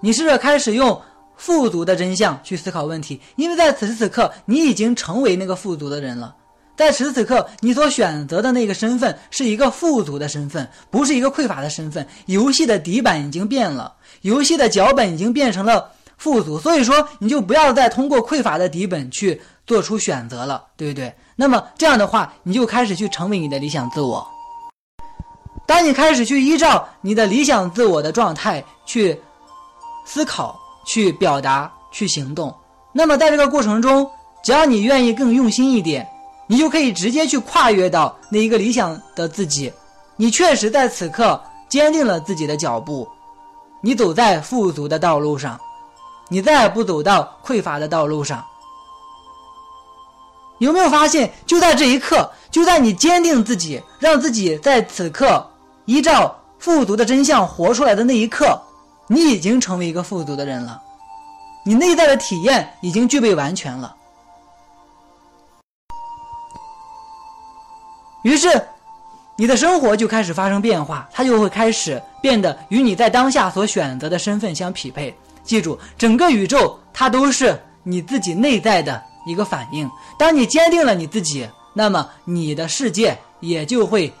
[0.00, 1.00] 你试着开始用
[1.36, 6.34] 富足的真相去思考问题，因为在此时此刻，你已经成为那个富足的人了。
[6.74, 12.08] 在此时此刻，你所选择的那个身份是一个富足的身份，不是一个匮乏的身份。
[12.24, 13.92] 游戏的底板已经变了，
[14.22, 21.12] 游戏的脚本已经变成了富足，所以说你就不要再通过匮乏的底本去做出选择了，对不对？
[21.34, 24.24] 那么这样的话，你就开始去成为你的理想自我。
[25.66, 29.18] 当你开始去依照你的理想自我的状态去
[30.04, 32.54] 思考、去表达、去行动，
[32.92, 34.08] 那么在这个过程中，
[34.44, 36.06] 只要你愿意更用心一点。
[36.46, 39.72] 你就可以直接去跨越到那一个理想的自己，
[40.16, 43.08] 你确实在此刻坚定了自己的脚步，
[43.80, 45.56] 你走在富足的道路上，
[46.30, 48.42] 你再也不走到匮乏的道路上。
[50.58, 55.44] 有没有发现，就在这一刻，就在你坚定自己，让自己在此刻
[55.86, 58.60] 依照富足的真相活出来的那一刻，
[59.08, 60.80] 你已经成为一个富足的人了，
[61.64, 63.96] 你内在的体验已经具备完全了。
[68.22, 68.68] 于是，
[69.36, 75.16] 你的生活就开始发生变化，它就会开始变得与你在当下所选择的身份相匹配。
[75.50, 79.90] 记住，整个宇宙它都是你自己内在的一个反应。
[80.16, 84.12] 当你坚定了你自己，那么你的世界也就会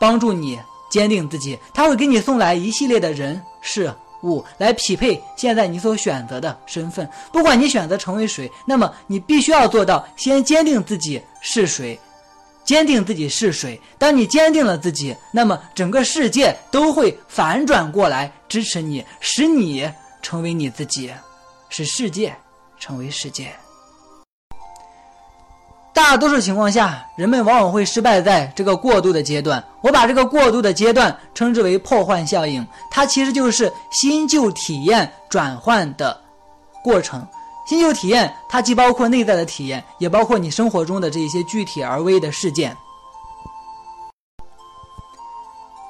[0.00, 0.58] 帮助你
[0.90, 1.58] 坚定自己。
[1.74, 7.06] 它会给你送来一系列的人事物来匹配现在你所选择的身份。
[7.30, 12.00] 不管你选择成为谁，那么你必须要做到先坚定自己是谁。
[12.64, 13.78] 坚定自己是谁。
[13.98, 19.86] 当你坚定了自己，那么整个世界都会反转过来支持你，使你
[20.22, 21.12] 成为你自己，
[21.68, 22.34] 使世界
[22.78, 23.54] 成为世界。
[25.92, 29.62] 大多数情况下，人们往往会失败在这个过渡的阶段。
[29.82, 36.18] 我把这个过渡的阶段称之为破坏效应，它其实就是新旧体验转换的
[36.84, 37.26] 过程。
[37.66, 42.74] 新旧体验，它既包括内在的体验，也包括你生活中的这一些具体而微的事件。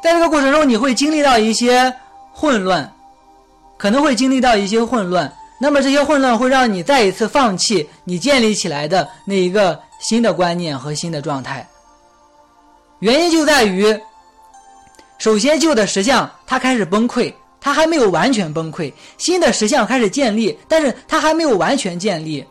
[0.03, 1.95] 在这个过程中，你会经历到一些
[2.33, 2.93] 混乱，
[3.79, 5.33] 可能会经历到一些混乱。
[5.59, 11.67] 那么这些混乱会让你再一次放弃你建立起来的那一个新的观念和新的状态。
[12.99, 13.99] 原因就在于，
[15.19, 17.33] 首先旧的实相它开始崩溃。
[17.61, 22.47] 它还没有完全崩溃，新的实相开始建立，但是它还没有完全建立，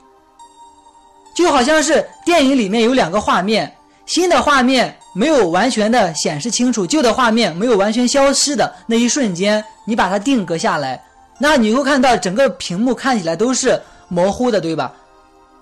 [1.33, 3.73] 就好像是电影里面有两个画面，
[4.05, 11.01] 新的画面没有完全的显示清楚，旧的画面没有完全消失的那一瞬间，你把它定格下来，
[11.37, 14.91] 那你会看到整个屏幕看起来都是模糊的，对吧？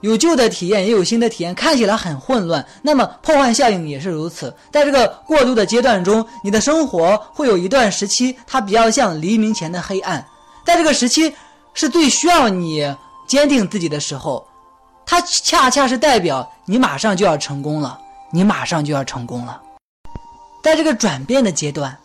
[0.02, 2.64] 有旧的体验，也有新的体验，看起来很混乱。
[2.84, 4.54] 那么破坏效应也是如此。
[4.72, 10.24] 在这个过渡的阶段中，你的生活会有一段时期，它比较像黎明前的黑暗。
[10.64, 11.34] 在这个时期，
[11.74, 12.96] 是最需要你
[13.28, 14.46] 坚定自己的时候，
[15.06, 17.98] 它恰恰是代表你马上就要成功了，
[18.32, 19.60] 你马上就要成功了。
[20.64, 21.98] 在这个转变的阶段，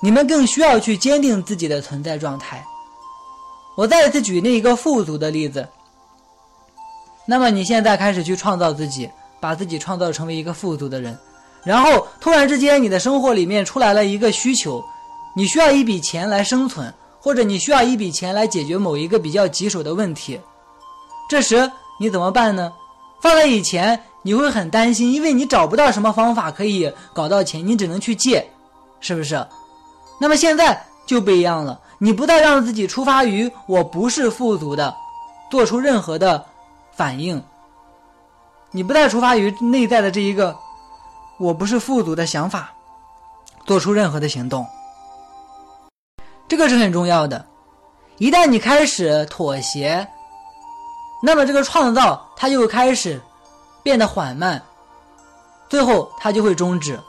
[0.00, 2.64] 你们更需要去坚定自己的存在状态。
[3.80, 5.66] 我再次举那一个富足的例子。
[7.24, 9.08] 那么你现在开始去创造自己，
[9.40, 11.18] 把自己创造成为一个富足的人，
[11.64, 14.84] 然后突然之间你的生活里面出来了一个需求，
[15.34, 20.38] 你需要一笔钱来生存，或者你需要一笔钱来解决某一个比较棘手的问题，
[21.30, 22.70] 这时你怎么办呢？
[23.22, 28.46] 放在以前你会很担心，因为你找不到什么方法可以搞到钱，你只能去借，
[29.00, 29.42] 是不是？
[30.20, 34.96] 那么现在就不一样了，你不再让自己出发于我不是富足的，
[35.50, 36.46] 做出任何的。
[36.92, 37.42] 反应，
[38.72, 40.54] 你不再出发于内在的这一个
[41.38, 42.70] “我不是富足”的想法，
[43.64, 44.66] 做出任何的行动，
[46.46, 47.46] 这个是很重要的。
[48.18, 50.06] 一旦你开始妥协，
[51.22, 53.18] 那么这个创造它就会开始
[53.82, 54.62] 变得缓慢，
[55.70, 57.00] 最后它就会终止。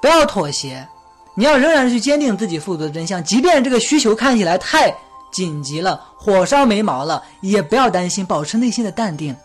[0.00, 0.88] 不要妥协，
[1.36, 4.92] 你要仍然去坚定自己富足的真相，即便这个需求看起来太……
[5.32, 9.36] 紧急了，火烧眉毛了，也不要担心，保持内心的淡定。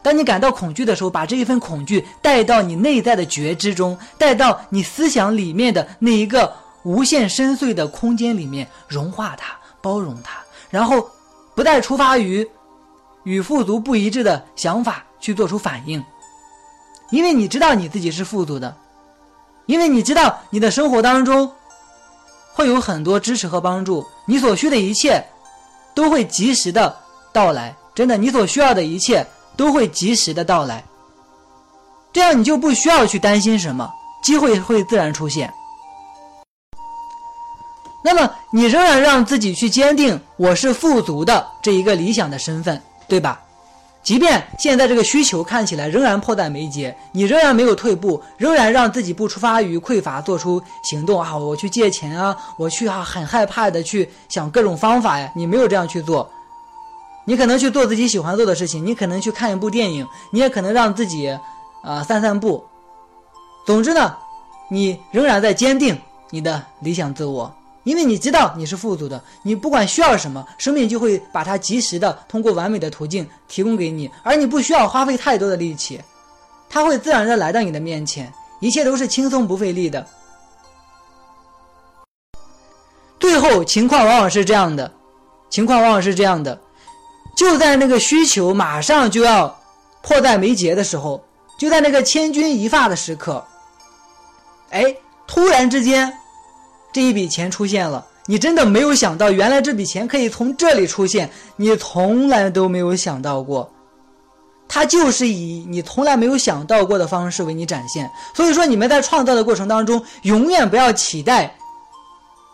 [0.00, 10.34] 当你感到恐惧的时候，把这一份恐惧带到你内在的觉知中，带到你思想里面的那一个无限深邃的空间里面，融化它，包容它，
[10.70, 11.10] 然后
[11.56, 12.48] 不再出发于
[13.24, 16.04] 与富足不一致的想法去做出反应，
[17.10, 18.76] 因为你知道你自己是富足的，
[19.66, 21.50] 因为你知道你的生活当中
[22.52, 25.24] 会有很多支持和帮助，你所需的一切。
[25.94, 26.96] 都会及时的
[27.34, 29.26] 到来，真的，你所需要的一切
[29.58, 30.82] 都会及时的到来。
[32.14, 33.86] 这样你就不需要去担心什么，
[34.22, 35.52] 机会会自然出现。
[38.02, 43.38] 那么你仍然让自己去坚定我是富足的这一个理想的身份，对吧？
[44.02, 51.36] 即便现在这个需求看起来仍然迫在眉睫，你仍然没有退步，仍然让自己不出发于匮乏做出行动啊！
[51.36, 56.28] 我去借钱啊，我去啊，很害怕的去想各种方法呀，你没有这样去做。
[57.24, 61.28] 你可能去做自己喜欢做的事情，你可能去看一部电影，你也可能让自己
[61.82, 62.64] 啊散散步。
[63.64, 64.16] 总之呢，
[64.68, 65.96] 你仍然在坚定
[66.30, 67.54] 你的理想自我。
[67.84, 76.00] 因为你知道你是富足的，你不管需要什么，生命就会把它及时的通过完美的途径提供给你，而你不需要花费太多的力气，
[76.70, 80.06] 它会自然的来到你的面前，一切都是轻松不费力的。
[83.18, 84.88] 最后情况往往是这样的，
[85.50, 86.56] 情况往往是这样的，
[87.36, 89.60] 就在那个需求马上就要
[90.02, 91.20] 迫在眉睫的时候，
[91.58, 93.44] 就在那个千钧一发的时刻，
[94.70, 94.94] 哎，
[95.26, 96.16] 突然之间。
[96.92, 103.72] 这一笔钱出现了，你真的没有想到，原来这笔钱可以从这里出现，你从来都没有想到过，
[104.68, 108.10] 它就是以你从来没有想到过的方式为你展现。
[108.34, 111.54] 所以说，你们在创造的过程当中，永远不要期待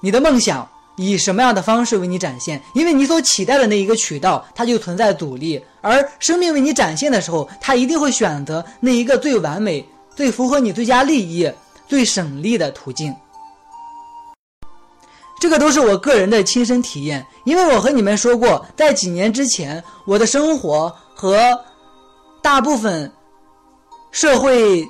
[0.01, 5.61] 你的梦想以什么样的方式为你展现，因为你所期待的那一个渠道，它就存在阻力。
[5.81, 9.85] 而生命为你展现的时候，它一定会选择那一个最完美、
[10.15, 11.51] 最符合你最佳利益、
[11.89, 13.15] 最省力的途径。
[15.41, 21.39] 这个都是我个人的亲身体验，因为我和你们说过，在几年之前，我的生活和
[22.43, 23.11] 大部分
[24.11, 24.85] 社会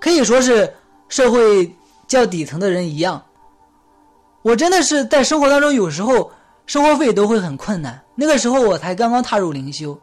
[0.00, 0.74] 可以说是
[1.08, 1.72] 社会
[2.08, 3.22] 较底层的人一样，
[4.42, 6.32] 我真的是在生活当中有时候
[6.66, 8.02] 生活费都会很困难。
[8.16, 9.96] 那个时候我才刚刚踏入灵修，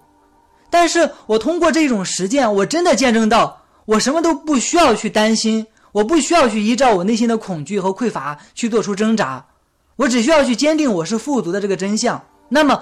[0.69, 9.45] 但是我通过这种实践，我真的见证到，我什么都不需要去担心，我不需要去依照我内心的恐惧和匮乏去做出挣扎。
[9.97, 12.79] 我只需要去坚定我是富足的这个真相，那么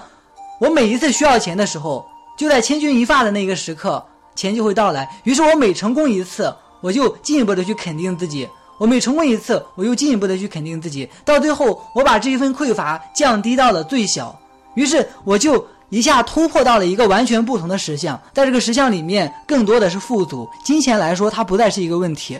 [0.59, 2.05] 我每一次需要钱的时候，
[2.37, 4.05] 就在千钧一发的那个时刻，
[4.35, 5.09] 钱就会到来。
[5.23, 8.45] 于是我每成功一次，我就进一步的去肯定自己；
[8.77, 11.09] 我每成功一次，我又进一步的去肯定自己。
[11.23, 14.37] 到最后，我把这一份匮乏降低到了最小，
[14.73, 18.21] 于是我就一下突破到了一个完全不同的实相。
[18.33, 22.37] 在这个实相里面，更多的是富足，金钱来说，它不再是一个问题。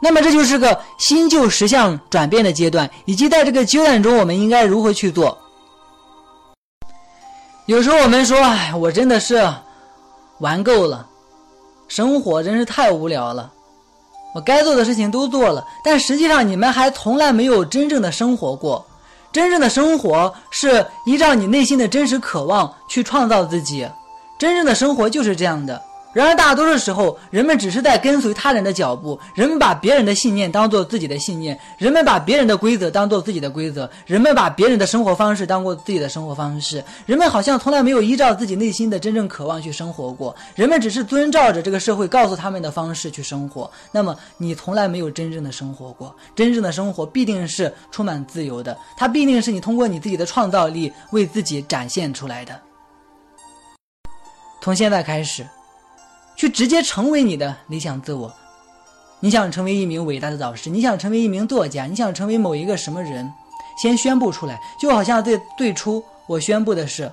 [0.00, 5.36] 那么这就是个新旧实相转变的阶段，以及在这个阶段中我们应该如何去做。
[7.66, 9.46] 有时候我们说，哎，我真的是
[10.38, 11.06] 玩够了，
[11.86, 13.52] 生活真是太无聊了，
[14.34, 18.84] 我该做的事情都做了，但实际上你们还从来没有真正的生活过。
[19.32, 23.88] 真正的生活是依照你内心的真实渴望去创造自己，
[24.38, 25.80] 真正的生活就是这样的。
[26.12, 43.70] 然而，大多数时候，人们只是在跟随他人的脚步，人们把别人的信念当做自己的信念，人们把别人的规则当做自己的规则，人们把别人的生活方式当做自己的生活方式，人们好像从来没有依照自己内心的真正渴望去生活过，人们只是遵照着这个社会告诉他们的方式去生活。
[43.92, 52.60] 那么，你从来没有真正的生活过，真正的生活必定是充满自由的，它必定是你通过你自己的创造力为自己展现出来的。
[54.60, 55.46] 从现在开始。
[56.40, 58.32] 去直接成为你的理想自我，
[59.20, 63.30] 你想成为一名伟大的导师，你想成为一名作家，你想成为某一个什么人，
[63.76, 67.12] 先宣布出来，就好像最最初我宣布的是，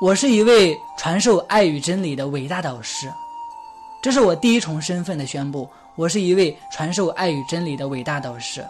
[0.00, 3.12] 我是一位传授爱与真理的伟大导师，
[4.00, 8.66] 这是我第一重身份的宣布，我是一位传授爱与真理的伟大导师。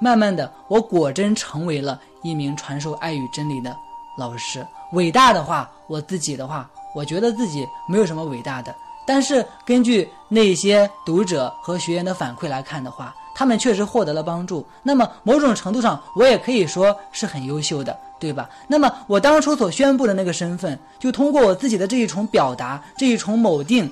[0.00, 3.72] 慢慢的，我果真成为了一名传授爱与真理的
[4.18, 4.66] 老师。
[4.94, 6.68] 伟大的话，我自己的话。
[6.94, 8.74] 我觉得自己没有什么伟大的，
[9.06, 14.66] 但是根据那些读者和学员的反馈来看的话，他们确实获得了帮助。
[14.82, 18.48] 那么某种程度上，我也可以说是很优秀的，对吧？
[18.68, 23.90] 那么我当初所宣布的那个身份，就通过我自己的这一重表达，这一重否定，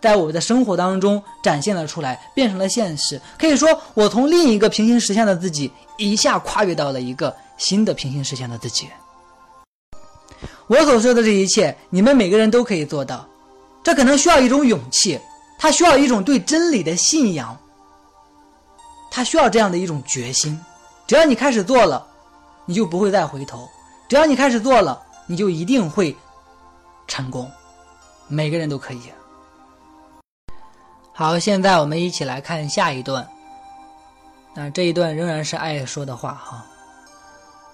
[0.00, 3.20] 在我的生活当中展现了出来，变成了现实。
[3.38, 8.88] 可以说，我从另一个平行实现的自己，一下跨越到了一个新的平行实现的自己。
[10.66, 13.26] 我所说的这一切，你们每个人都可以做到。
[13.82, 15.20] 这可能需要一种勇气，
[15.58, 17.54] 它需要一种对真理的信仰，
[19.10, 20.58] 它需要这样的一种决心。
[21.06, 22.06] 只要你开始做了，
[22.64, 23.68] 你就不会再回头；
[24.08, 26.16] 只要你开始做了，你就一定会
[27.06, 27.50] 成功。
[28.26, 29.02] 每个人都可以。
[31.12, 33.28] 好，现在我们一起来看下一段。
[34.54, 36.64] 那这一段仍然是爱说的话哈。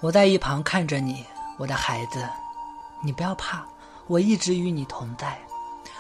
[0.01, 1.25] 我在一旁看着你，
[1.57, 2.19] 我的孩子。
[3.03, 3.65] 你不要怕，
[4.07, 5.39] 我一直与你同在。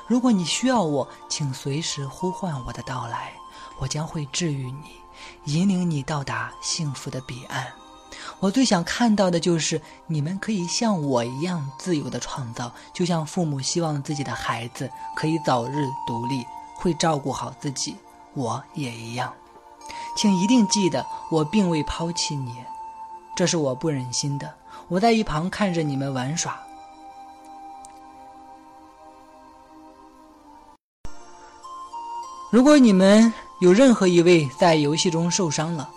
[0.06, 3.32] 如果你需要我，请随时呼唤我的到来，
[3.78, 4.90] 我将会治愈你，
[5.44, 7.66] 引领你到达幸福的彼岸。
[8.40, 16.44] 我最想看到的就是你们可以像我一样自由的创造，就像父母希望自己的孩子可以早日独立，
[16.76, 17.96] 会照顾好自己。
[18.34, 19.32] 我也一样，
[20.16, 22.56] 请一定记得，我并未抛弃你，
[23.36, 24.52] 这是我不忍心的。
[24.88, 26.60] 我在一旁看着你们玩耍。
[32.50, 35.88] 如果你们有任何一位在游戏中受伤了，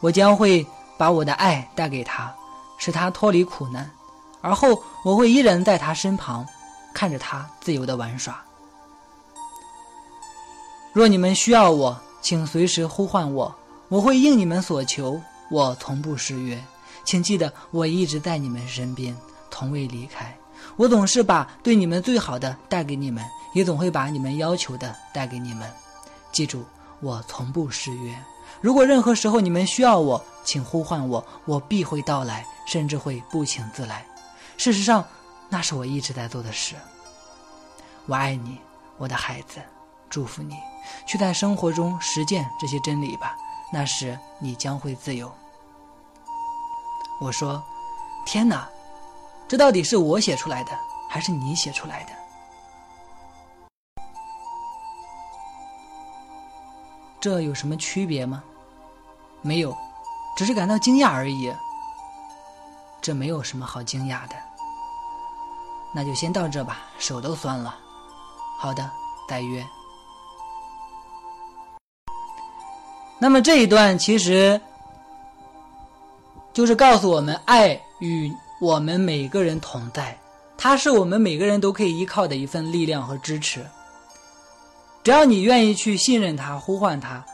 [0.00, 0.66] 我将会
[0.96, 2.34] 把我的爱带给他，
[2.78, 3.90] 使他脱离苦难，
[4.40, 6.46] 而后我会依然在他身旁，
[6.94, 8.42] 看着他自由的玩耍。
[10.94, 13.54] 若你们需要我，请随时呼唤我，
[13.90, 15.20] 我会应你们所求，
[15.50, 16.58] 我从不失约。
[17.04, 19.14] 请记得，我一直在你们身边，
[19.50, 20.34] 从未离开。
[20.76, 23.22] 我总是把对你们最好的带给你们，
[23.56, 25.72] 也总会把你们要求的带给你们。
[26.30, 26.62] 记住，
[27.00, 28.14] 我从不失约。
[28.60, 34.04] 如果任何时候你们需要我，请呼唤我，我必会到来，甚至会不请自来。
[34.58, 35.02] 事实上，
[35.48, 36.74] 那是我一直在做的事。
[38.04, 38.60] 我爱你，
[38.98, 39.58] 我的孩子，
[40.10, 40.56] 祝福你，
[41.06, 43.34] 去在生活中实践这些真理吧。
[43.72, 45.32] 那时你将会自由。
[47.22, 47.64] 我说
[48.26, 48.68] ：“天哪！”
[49.48, 50.72] 这到底是我写出来的，
[51.08, 52.12] 还是你写出来的？
[57.26, 58.40] 这有什么区别吗？
[59.42, 59.76] 没有，
[60.36, 61.52] 只是感到惊讶而已。
[63.02, 64.36] 这没有什么好惊讶的。
[65.92, 67.76] 那就先到这吧，手都酸了。
[68.60, 68.88] 好的，
[69.28, 69.66] 再约。
[73.18, 74.60] 那么这一段其实
[76.52, 78.32] 就是告诉我们爱与。
[78.60, 80.16] 我们每个人同在，
[80.56, 83.66] 它是我们每个人都可以依靠的一份力量和支持。
[85.06, 87.24] 只要你愿意去信任他、呼唤他，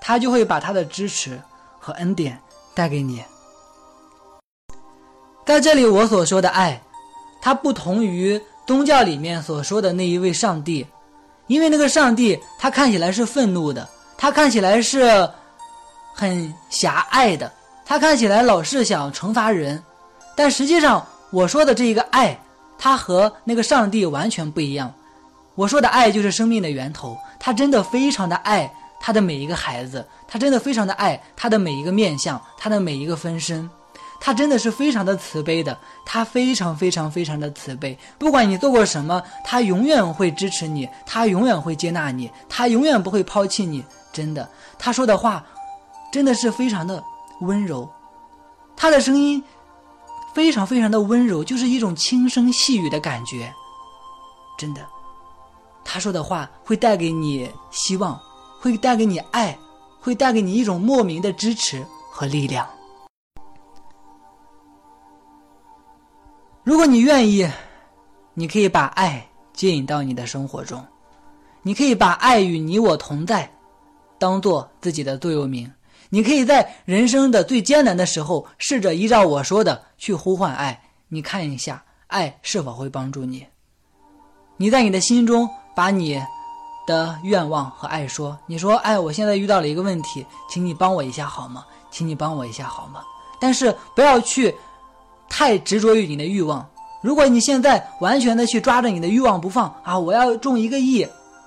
[0.00, 1.38] 他就会把他的支持
[1.78, 2.40] 和恩典
[2.72, 3.22] 带给你。
[5.44, 6.82] 在这里，我所说的爱，
[7.42, 10.86] 它不同于宗教里面所说的那一位上帝，
[11.48, 13.86] 因为那个上帝他看起来是愤怒的，
[14.16, 15.28] 他看起来是
[16.14, 17.52] 很狭隘的，
[17.84, 19.82] 他看起来老是想惩罚人。
[20.34, 22.40] 但实际上，我说的这一个爱，
[22.78, 24.90] 它和那个上帝完全不一样。
[25.54, 33.68] 我说的爱就是生命的源头，他真的非常的爱他的每一个孩子，他真的非常的爱他的每一个面相，他的每一个分身，
[34.20, 35.76] 他真的是非常的慈悲的，
[36.06, 37.98] 他非常非常非常的慈悲。
[38.18, 43.84] 不管你做过什么，他永远会支持你，他永远会接纳你，他永远不会抛弃你。
[44.12, 44.48] 真的，
[44.78, 45.44] 他说的话，
[46.10, 47.02] 真的是非常的
[47.40, 47.88] 温柔，
[48.76, 49.42] 他的声音。
[50.34, 53.52] 非常非常的温柔，就是一种轻声细语的感觉，
[54.56, 54.80] 真的，
[55.84, 58.20] 他说的话会带给你希望，
[58.60, 59.56] 会带给你爱，
[60.00, 62.66] 会带给你一种莫名的支持和力量。
[66.64, 67.48] 如果你愿意，
[68.34, 70.84] 你可以把爱接引到你的生活中，
[71.62, 73.50] 你可以把爱与你我同在，
[74.18, 75.70] 当做自己的座右铭。
[76.08, 80.80] 你可以在人生的最艰难的时候，试着依照我说的去呼唤爱。
[81.08, 83.46] 你看一下，爱是否会帮助你？
[84.56, 86.22] 你在你的心中把你
[86.86, 88.36] 的愿望和爱说。
[88.46, 91.64] 你说：“哎，我现在遇到了一个问题，请你帮我一下好吗？
[91.90, 93.00] 请你帮我一下好吗？”
[93.40, 94.54] 但是不要去
[95.28, 96.64] 太执着于你的欲望。
[97.00, 101.02] 如果你现在完全的去抓着你的欲望不放啊，我要中一个亿，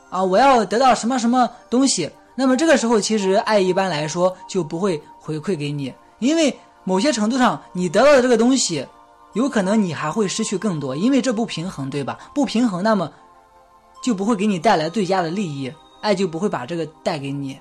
[0.09, 2.11] 啊，我要得到什么什么东西。
[2.36, 8.86] 那么这个时候，其实爱一般来说就不会回馈给你，因为某些程度上，你得到的这个东西，
[9.32, 12.19] 有可能你还会失去更多，因为这不平衡，对吧？
[12.34, 13.09] 不平衡，那么
[14.05, 17.59] 就不会给你带来最佳的利益，爱就不会把这个带给你。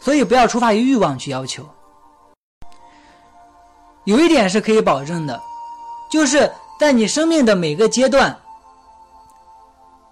[0.00, 1.64] 所以不要出发于欲望去要求。
[4.02, 5.40] 有一点是可以保证的，
[6.10, 6.50] 就是
[6.80, 8.36] 在你生命的每个阶段，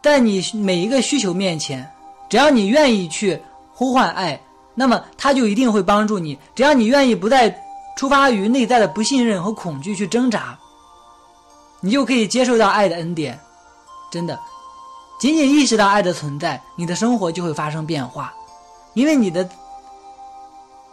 [0.00, 1.90] 在你每一个需求面前。
[2.30, 3.42] 只要你愿意去
[3.72, 4.40] 呼唤爱，
[4.76, 6.38] 那么他就一定会帮助你。
[6.54, 7.52] 只要你愿意不再
[7.96, 10.56] 出发于内在的不信任和恐惧去挣扎，
[11.80, 13.36] 你就可以接受到爱的恩典。
[14.12, 14.38] 真的，
[15.18, 18.34] 仅仅意识到爱的存在，你的生活就会发生变化，
[18.94, 19.48] 因为你的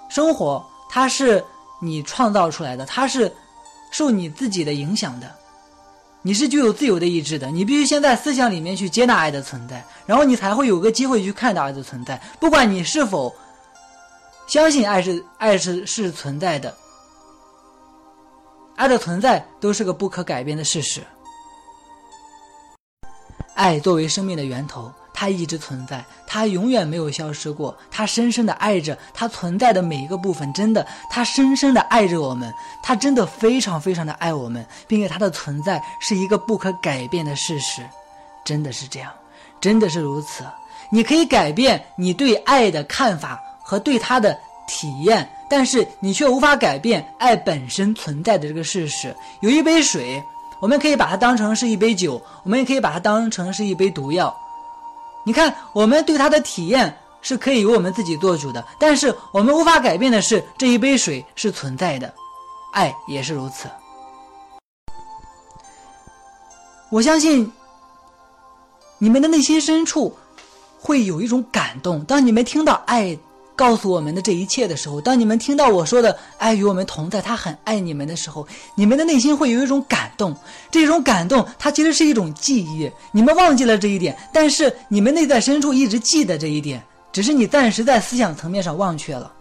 [0.10, 1.44] 生活它是
[1.82, 3.34] 你创造出来的，它是
[3.92, 5.30] 受你自己的影响的。
[6.22, 12.22] 你是具有自由的意志的，你必须先在思想里面去接纳爱的存在，然后你才会有个机会去看到爱的存在。
[12.40, 13.34] 不管你是否
[14.46, 16.78] 相信爱是爱是是存在的，
[18.76, 21.02] 爱的存在都是个不可改变的事实。
[23.54, 27.78] 爱作为生命的源头，它一直存在，它永远没有消失过。
[27.92, 37.82] 它深深的爱着它存在的每一个部分，真的，它深深的爱着我们，它真的非常非常的爱我们，并且它的存在是一个不可改变的事实，
[38.44, 39.12] 真的是这样，
[39.60, 40.44] 真的是如此。
[40.90, 44.38] 你可以改变你对爱的看法和对它的
[44.68, 49.16] 体验，但是你却无法改变爱本身存在的这个事实。
[49.42, 50.24] 有一杯水。
[50.62, 54.34] 我们可以把它当成是一杯酒，我们也可以把它当成是一杯毒药。
[55.26, 62.14] 你看，我们对它的体验是可以由我们自己做主的，但是我们无法改变的是这一杯水是存在的，
[62.74, 63.68] 爱也是如此。
[66.92, 67.52] 我相信
[69.00, 70.16] 你们的内心深处
[70.80, 73.18] 会有一种感动，当你们听到爱。
[73.62, 80.36] 告诉我们的这一切的时候，当你们听到我说的“爱与我们同在”，他很爱你们的时候，你们的内心会有一种感动。
[80.72, 82.92] 这种感动，它其实是一种记忆。
[83.12, 89.32] 你们忘记了这一点，但是你们内在深处一直记得这一点，只是你暂时在思想层面上忘却了。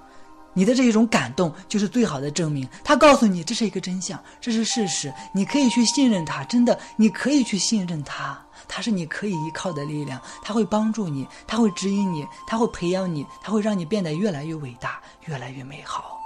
[0.53, 2.69] 你的这一种感动就是最好的证明。
[2.85, 6.45] 他告诉你这是一个真相，这是事实，你可以去信任他。
[6.45, 8.39] 真的，你可以去信任他。
[8.73, 16.21] 它是你可以依靠的力量，它会帮助你，它会指引你，它会培养你，它会让你变得越来越伟大，越来越美好。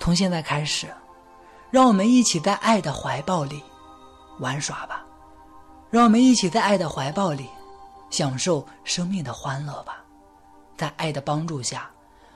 [0.00, 0.92] 从现在开始，
[1.70, 3.62] 让我们一起在爱的怀抱里
[4.40, 5.06] 玩耍吧，
[5.88, 7.48] 让我们一起在爱的怀抱里
[8.10, 10.02] 享受生命的欢乐吧。
[10.76, 11.88] 在爱的帮助下，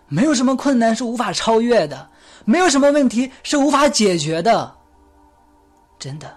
[0.06, 2.08] 没有什么困难是无法超越的，
[2.44, 4.72] 没有什么问题是无法解决的，
[5.98, 6.32] 真的。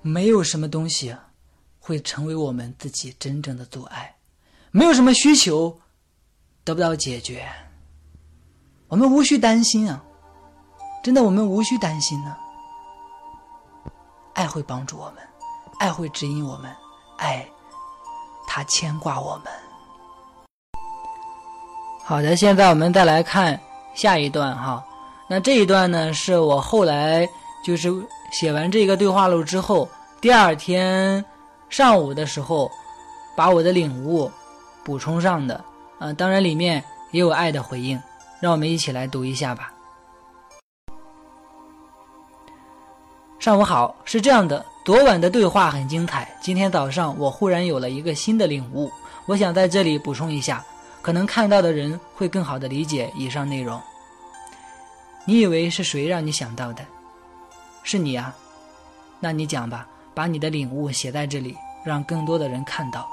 [0.00, 1.14] 没有什么东西
[1.80, 4.14] 会成为我们自己真正的阻碍，
[4.70, 5.76] 没有什么需求
[6.64, 7.46] 得不到解决，
[8.86, 10.02] 我们无需担心啊！
[11.02, 12.36] 真的，我们无需担心呢。
[14.34, 15.16] 爱会帮助我们，
[15.80, 16.74] 爱会指引我们，
[17.16, 17.46] 爱
[18.46, 19.52] 它牵挂我们。
[22.04, 23.60] 好的，现在我们再来看
[23.94, 24.84] 下一段哈。
[25.28, 27.28] 那这一段呢，是我后来
[27.64, 27.92] 就是。
[28.30, 29.88] 写完这个对话录之后，
[30.20, 31.24] 第二天
[31.68, 32.70] 上午的时候，
[33.36, 34.30] 把我的领悟
[34.84, 35.64] 补充上的。
[35.98, 38.00] 啊，当然里面也有爱的回应，
[38.40, 39.72] 让我们一起来读一下吧。
[43.40, 48.90] 上午好，是这样的，昨晚的对话很精彩，今天早上我忽然有了一个新的领悟，
[49.26, 50.64] 我想在这里补充一下，
[51.02, 53.80] 可能看到的人会更好的理解以上内容。
[55.24, 56.84] 你以为是谁让你想到的？
[57.90, 58.34] 是你啊，
[59.18, 63.08] 那你讲吧，把你的领悟写在这里，让更多的人看到。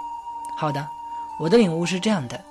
[0.58, 0.86] 好的，
[1.40, 2.44] 我的领悟是这样的：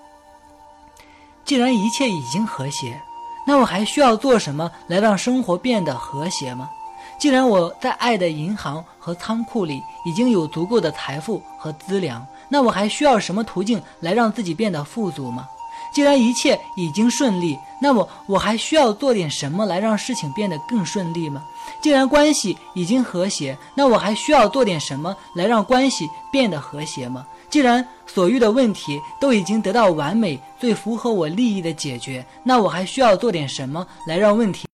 [1.44, 2.98] 既然一切已经和谐，
[3.46, 6.70] 那我还需要做什么来让生活变得和谐吗？
[7.18, 15.46] 既然我在爱的银行和仓库里已经有足够的财富和资粮，那我还需要什么途径来让自己变得富足吗？
[15.94, 21.42] 既然一切已经顺利，那么我还需要做点什么来让事情变得更顺利吗？
[21.80, 27.24] 既然关系已经和谐，那我还需要做点什么来让关系变得和谐吗？
[27.48, 34.66] 既然所遇的问题都已经得到完美、最符合我利益的解决，那我还需要做点什么来让问题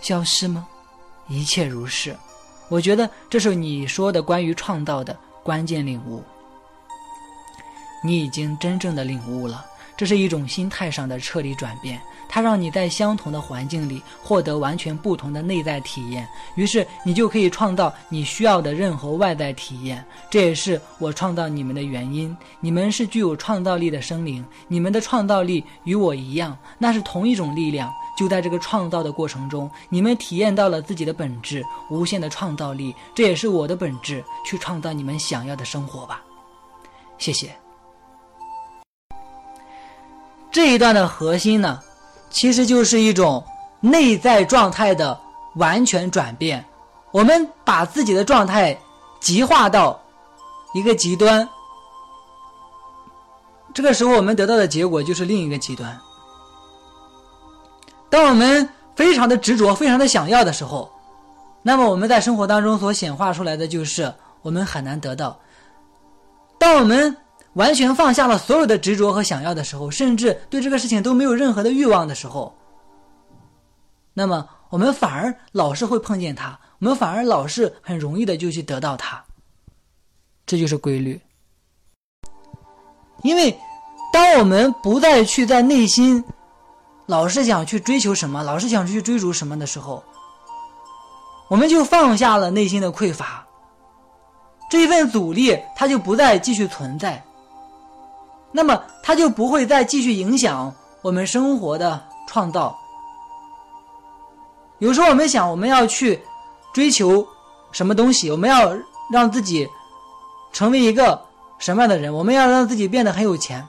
[0.00, 0.64] 消失吗？
[1.26, 2.16] 一切如是，
[2.68, 6.22] 我觉得这是你说的关于创造的关键领悟。
[8.04, 9.64] 你已经真正的领悟了。
[9.96, 20.04] 这是一种心态上的彻底转变，它让你在相同的环境里获得完全不同的内在体验，于是你就可以创造你需要的任何外在体验。
[20.30, 22.36] 这也是我创造你们的原因。
[22.60, 27.92] 你们是具有创造力的生灵，你们的创造力与我一样，那是同一种力量。
[28.16, 32.94] 就在这个创造的过程中，你们体验到了自己的本质——无限的创造力。
[33.12, 36.22] 这也是我的本质，去创造你们想要的生活吧。
[37.18, 37.63] 谢谢。
[40.54, 41.80] 这一段的核心呢，
[42.30, 43.44] 其实就是一种
[43.80, 45.18] 内在状态的
[45.56, 46.64] 完全转变。
[47.10, 48.78] 我们把自己的状态
[49.18, 50.00] 极化到
[50.72, 51.48] 一个极端，
[53.74, 56.00] 这个时候我们得到的结果就是另一个极端。
[58.08, 60.88] 当我们非常的执着、非常的想要的时候，
[61.62, 65.36] 那么我们在生活当中所显化出来的就是我们很难得到。
[66.60, 67.16] 当我们
[67.54, 72.56] 完全放下了所有的执着和想要的时候，甚至对这个事情都没有任何的欲望的时候，
[74.12, 79.22] 那么我们反而老是会碰见它，我们反而老是很容易的就去得到它，
[80.44, 81.20] 这就是规律。
[83.22, 83.56] 因为
[84.12, 86.22] 当我们不再去在内心
[87.06, 90.02] 老是想去追求什么，老是想去追逐什么的时候，
[91.48, 93.46] 我们就放下了内心的匮乏，
[94.68, 97.24] 这一份阻力它就不再继续存在，
[98.56, 102.78] 那么它就不会再继续影响我们生活的创造。
[104.78, 106.22] 有时候我们想，我们要去
[106.72, 107.26] 追求
[107.72, 108.72] 什么东西，我们要
[109.12, 109.68] 让自己
[110.52, 111.20] 成为一个
[111.58, 113.66] 什么样的人，我们要让自己变得很有钱。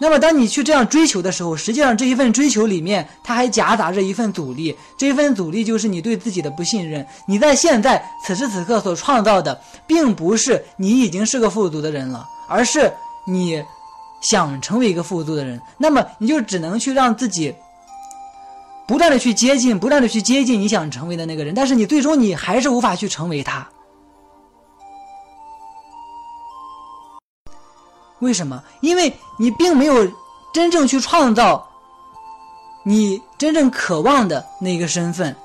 [0.00, 4.74] 那么，当你去这样追求的时候，实际上这一份追求里面，它还夹杂着一份阻力。
[4.96, 7.04] 这一份阻力就是你对自己的不信任。
[7.26, 12.92] 你在现在此时此刻所创造的，并不是你已经是个富足的人了，而是
[13.26, 13.60] 你
[14.20, 15.60] 想成为一个富足的人。
[15.76, 17.54] 那么，你就只能去让自己
[18.86, 21.54] 不断的去接近，不断的去接近你想成为的那个人。
[21.54, 23.68] 但是，你最终你还是无法去成为他。
[28.20, 28.62] 为什么？
[28.80, 30.10] 因为你并没有
[30.52, 31.64] 真正去创造
[32.82, 35.36] 你真正渴望的那个身份，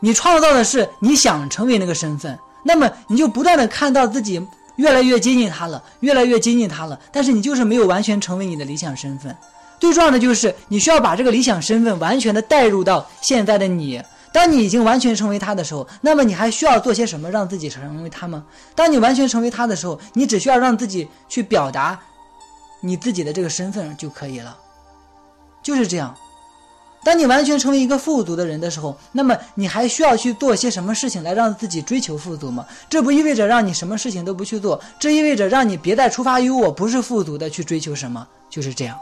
[0.00, 4.44] 你创造的是你想成为那个身份，那么你就不断的看到自己
[4.80, 9.36] 越来越接近他了，越来越接近他了，但是你就是没有完全成为你的理想身份。
[9.78, 14.02] 最重要的就是你需要把这个理想身份完全的带入到现在的你。
[14.32, 18.42] 当你已经完全成为他的时候，那么你还需要做些什么让自己成为他吗？
[18.74, 22.00] 当你完全成为他的时候，你只需要让自己去表达。
[22.80, 24.56] 你自己的这个身份就可以了，
[25.62, 26.16] 就是这样。
[27.02, 32.66] 当你完全成为一个富足的人的时候，那么你还需要去做些什么事情来让自己追求富足吗？
[32.90, 38.98] 这不意味着让你什么事情都不去做，这意味着让你别再出发于我不是富足的去追求什么，就是这样。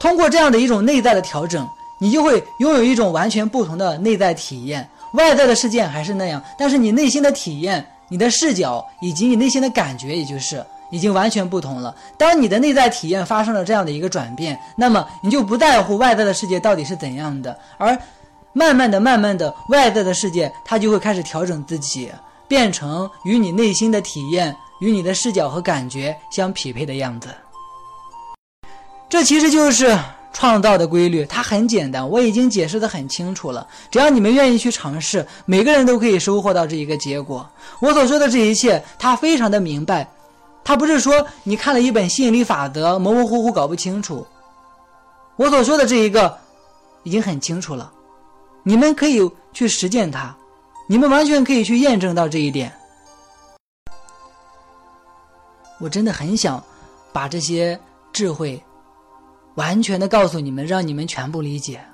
[0.00, 1.68] 通过这样的一种内在的调整，
[2.00, 4.88] 你就会拥有一种完全不同的内在体验。
[5.14, 10.64] 外在的事件还是那样，但是你内心的体验、你的视角以及你内心的感觉，也就是。
[10.92, 11.92] 已经完全不同了。
[12.16, 17.98] 当你的内在体验发生了这样的一个转变，那么你就不在乎外在的世界到底是怎样的，而
[18.52, 22.12] 慢慢的、慢慢的，外在的世界它就会开始调整自己，
[22.46, 27.28] 变成与你内心的体验、与你的视角和感觉相匹配的样子。
[29.08, 29.98] 这其实就是
[30.32, 33.66] 创造的规律，它很简单，我已经解释的很清楚了。
[33.90, 37.48] 只要你们愿意去尝试，每个人都可以收获到这一个结果。
[37.80, 40.08] 我所说的这一切，他非常的明白。
[40.64, 44.26] 他不是说你看了一本吸引力法则，模模糊糊搞不清楚。
[45.36, 46.38] 我所说的这一个
[47.02, 47.92] 已经很清楚了，
[48.62, 50.34] 你们可以去实践它，
[50.86, 52.72] 你们完全可以去验证到这一点。
[55.80, 56.62] 我真的很想
[57.12, 57.78] 把这些
[58.12, 58.62] 智慧
[59.56, 61.84] 完全的告诉你们，让你们全部理解。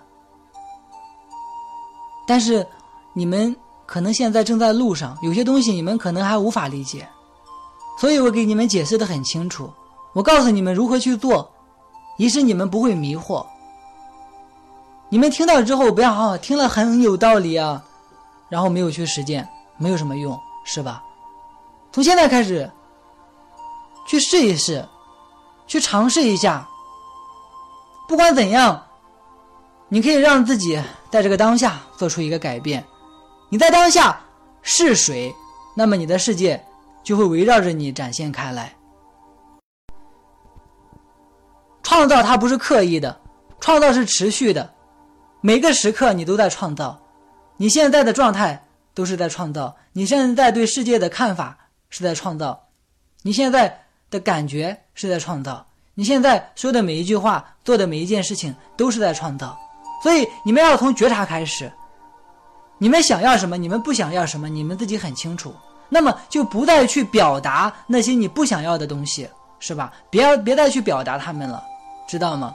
[2.26, 2.66] 但是
[3.14, 3.56] 你们
[3.86, 7.08] 可能现在正在路上，有些东西你们可能还无法理解。
[7.98, 9.72] 所以我给你们解释的很清楚，
[10.12, 11.50] 我告诉你们如何去做，
[12.16, 13.44] 以使你们不会迷惑。
[15.08, 17.82] 你们听到之后不要啊，听了很有道理啊，
[18.48, 21.02] 然后没有去实践，没有什么用，是吧？
[21.90, 22.70] 从现在开始，
[24.06, 24.86] 去试一试，
[25.66, 26.68] 去尝试一下。
[28.06, 28.84] 不管怎样，
[29.88, 30.80] 你可以让自己
[31.10, 32.86] 在这个当下做出一个改变。
[33.48, 34.20] 你在当下
[34.62, 35.34] 是谁，
[35.74, 36.64] 那么你的世界。
[37.08, 38.76] 就会围绕着你展现开来。
[41.82, 43.18] 创造它不是刻意的，
[43.60, 44.74] 创造是持续的，
[45.40, 47.00] 每个时刻你都在创造，
[47.56, 51.56] 你现在的状态都是在创造，你现在对世界的看法
[51.88, 52.66] 是在创造，
[53.22, 59.58] 你现在的感觉是在创造，你现在说的每一句话、做的每一件事情都是在创造。
[60.02, 61.72] 所以你们要从觉察开始，
[62.76, 65.54] 你们想要什么，你们不想要什么，你们自己很清楚。
[65.88, 69.28] 那么就不再去表达那些你不想要的东西，
[69.58, 69.92] 是吧？
[70.10, 71.62] 别别再去表达他们了，
[72.08, 72.54] 知道吗？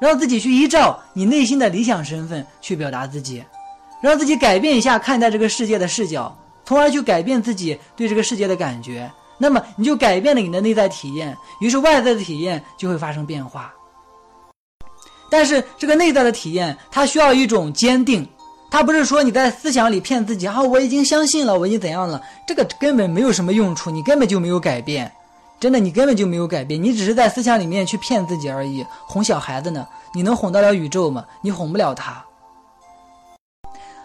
[0.00, 3.44] 让自己去依照你内心的理想身份去表达自己，
[4.00, 9.10] 让自己改变一下看待这个世界的视角，从而去改变自己对这个世界的感觉。
[9.38, 13.72] 那么你就改变了你的内在体验，于是外在的体验就会发生变化。
[15.30, 18.28] 但是这个内在的体验，它需要一种坚定。
[18.72, 22.18] 他不是说你在思想里骗自己啊，我已经相信了，我已经怎样了？
[22.46, 25.12] 这个根本没有什么用处，你根本就没有改变，
[25.60, 29.86] 真的，你根本就没有改变，你只是在思想里面去骗自己而已，哄小孩子呢？
[30.14, 31.22] 你能哄得了宇宙吗？
[31.42, 32.24] 你哄不了他。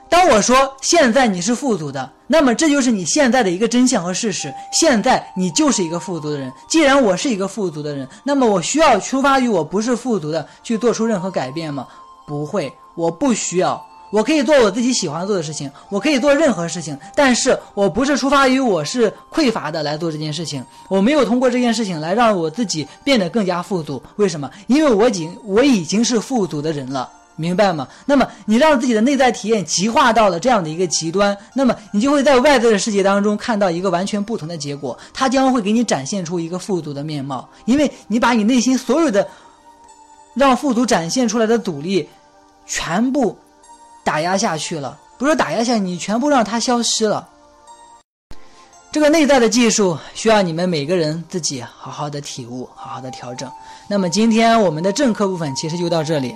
[0.10, 4.54] 当我说现在你是富足的，那么这就是你现在的一个真相和事实。
[4.74, 6.52] 现在你就是一个富足的人。
[6.68, 11.88] 既然我是一个富足的人，那么我需要出发于我不是富足的去做出任何改变吗？
[12.28, 13.82] 不会，我不需要。
[14.10, 24.02] 我可以做我自己喜欢做的事情，我可以做任何事情，但是我不是出发于我是匮乏的来做这件事情，我没有通过这件事情来让我自己变得更加富足。
[24.16, 24.50] 为什么？
[24.68, 27.88] 因为我已经我已经是富足的人了，明白吗？
[28.06, 39.28] 那么你让自己的内在体验极化到了这样的一个极端，那么你就会在外在的世界当中看到一个完全不同的结果，它将会给你展现出一个富足的面貌，因为你把你内心所有的
[40.34, 42.08] 让富足展现出来的阻力
[42.66, 43.38] 全部
[44.08, 47.28] 打压下去了，不是打压下，你全部让它消失了。
[48.90, 53.52] 这个内在的技术需要你们每个人自己好好的体悟，好好的调整。
[53.90, 56.34] 那么今天我们的正课部分其实就到这里。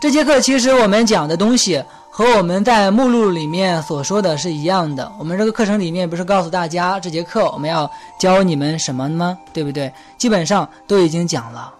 [0.00, 5.10] 这节课其实我们讲的东西和我们在目录里面所说的是一样的。
[5.18, 9.36] 我们这个课程里面不是告诉大家这节课我们要教你们什么吗？
[9.52, 9.92] 对不对？
[10.16, 11.74] 基本上都已经讲了。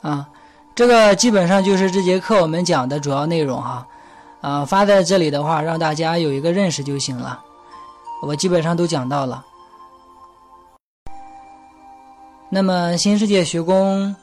[0.00, 0.26] 啊，
[0.74, 3.86] 这个基本上就是这节课我们讲的主要内容哈。
[4.40, 7.42] 啊，发在这里的话，让大家有一个认识就行了。
[8.20, 9.44] 我基本上都讲到了。
[12.50, 14.14] 那么新世界学宫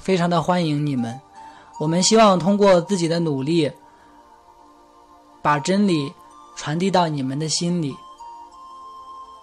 [0.00, 1.20] 非常的欢迎你们。
[1.78, 3.70] 我们希望通过自己的努力，
[5.40, 6.12] 把真理
[6.56, 7.94] 传递到你们的心里，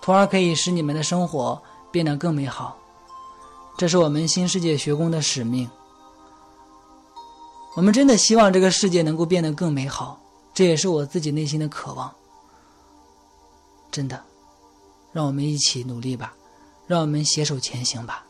[0.01, 2.75] 从而可以使你们的生活变得更美好。
[3.77, 5.69] 这是我们新世界学宫的使命。
[7.75, 10.19] 我们真的希望这个世界能够变得更美好，
[10.53, 12.11] 这也是我自己内心的渴望。
[13.91, 14.21] 真的，
[15.13, 16.33] 让我们一起努力吧，
[16.87, 18.23] 让我们携手前行吧。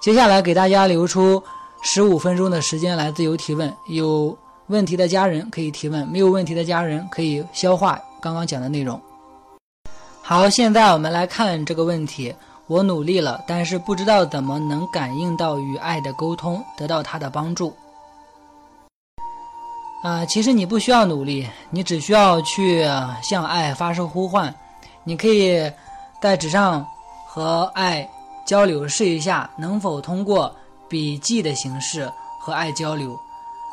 [0.00, 1.42] 接下来给大家留出。
[1.80, 4.36] 十五分钟的时间来自由提问，有
[4.66, 9.00] 问题的家人可以提问，没有问题的家人可以消化刚刚讲的内容。
[10.20, 12.34] 好，现在我们来看这个问题。
[12.66, 17.72] 我努力了，但是不知道怎么能感应到与爱的沟通，得到他的帮助。
[20.02, 22.84] 啊，其实你不需要努力，你只需要去
[23.22, 24.54] 向爱发出呼唤。
[25.04, 25.70] 你可以
[26.20, 26.86] 在纸上
[27.26, 28.08] 和爱
[28.46, 30.54] 交流，试一下能否通过。
[30.88, 33.14] 笔记的形式和爱交流，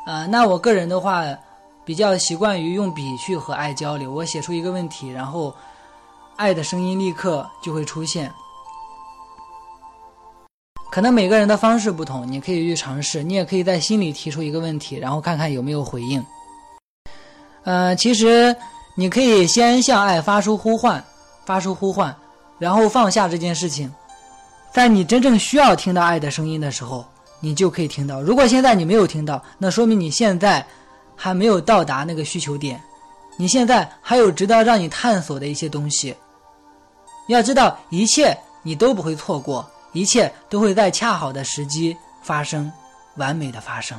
[0.05, 1.23] 呃，那我个人的话，
[1.85, 4.11] 比较习惯于用笔去和爱交流。
[4.11, 5.55] 我写出一个问题，然后
[6.35, 8.29] 爱的声音立刻就会出现。
[10.95, 13.21] 可能每个人的方式不同，你可以去尝试。
[13.21, 16.25] 你也可以在心里提出一个问题，然后看看有没有回应。
[17.65, 18.55] 呃，其实
[18.95, 21.03] 你可以先向爱发出呼唤，
[21.45, 22.15] 发出呼唤，
[22.59, 23.93] 然后放下这件事情。
[24.71, 27.03] 在你真正需要听到爱的声音的时候，
[27.41, 28.21] 你就可以听到。
[28.21, 30.65] 如果现在你没有听到，那说明你现在
[31.13, 32.81] 还没有到达那个需求点，
[33.35, 36.15] 你现在还有值得让你探索的一些东西。
[37.27, 38.33] 要知道，一切
[38.63, 42.71] 你都不会错过，一切都会在恰好的时机发生，
[43.15, 43.97] 完美的发生。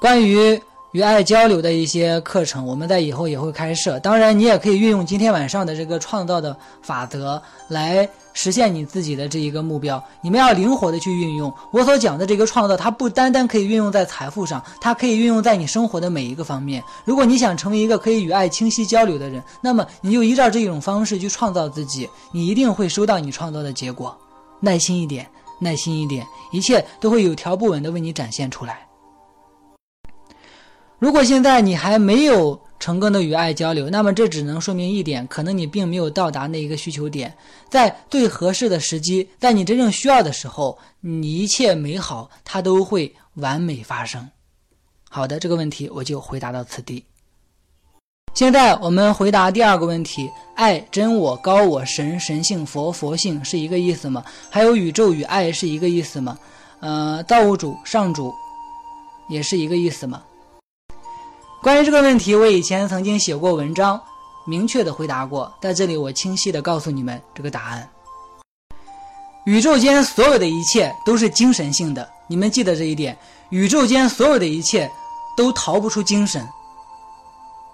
[0.00, 0.58] 关于。
[0.92, 4.00] 与爱交流的一些课程，我们在以后也会开设。
[4.00, 10.02] 当然，你也可以运用今天晚上的这个创造的法则来实现你自己的这一个目标。
[10.22, 16.82] 你们要灵活的去运用我所讲的这个创造，它不单单可以运用在财富上，它可以运用在你生活的每一个方面。
[17.04, 24.16] 如果你想成为一个可以与爱清晰交流的人，那么你就依照这种方式去创造自己，你一定会收到你创造的结果。
[24.60, 25.26] 耐心一点，
[25.60, 28.86] 耐心一点，一切都会有条不紊的为你展现出来。
[30.98, 37.36] 如果现在你还没有成功的与爱交流，那么这只能说明一点，可能你并没有到达那一个需求点，
[37.68, 44.26] 在最合适的时机，在你真正需要的时候，你一切美好它都会完美发生。
[45.08, 47.04] 好的，这个问题我就回答到此地。
[48.32, 54.24] 现在我们回答第二个问题：爱、真我、高我、神、神性、佛、佛性是一个意思吗？
[54.48, 56.38] 还有宇宙与爱是一个意思吗？
[56.78, 58.32] 呃，造物主、上主
[59.28, 60.22] 也是一个意思吗？
[61.62, 64.00] 关于这个问题，我以前曾经写过文章，
[64.46, 65.52] 明确的回答过。
[65.60, 67.86] 在这里，我清晰的告诉你们这个答案：
[69.44, 73.14] 宇宙间所有的一切都是精神性的，你们记得这一点。
[73.50, 74.90] 宇宙间所有的一切
[75.36, 76.48] 都逃不出精神，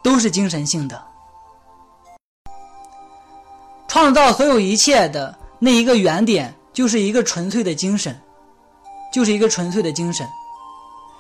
[0.02, 1.00] 都是精神性的。
[3.86, 8.20] 创造所有一切的那一个原点，就是一个纯粹的精神，
[9.12, 10.26] 就是一个纯粹的精神。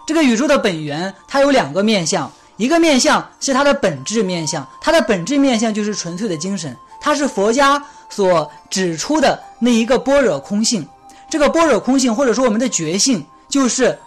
[0.04, 2.28] 这个宇宙的本源，它有两个面相。
[2.56, 10.86] 一个面相是它的本质面相，它的本质面相就是纯粹的精神，它是佛家所指出的那一个般若空性。
[11.28, 13.98] 这个般若空性，或者说我们的觉性，就是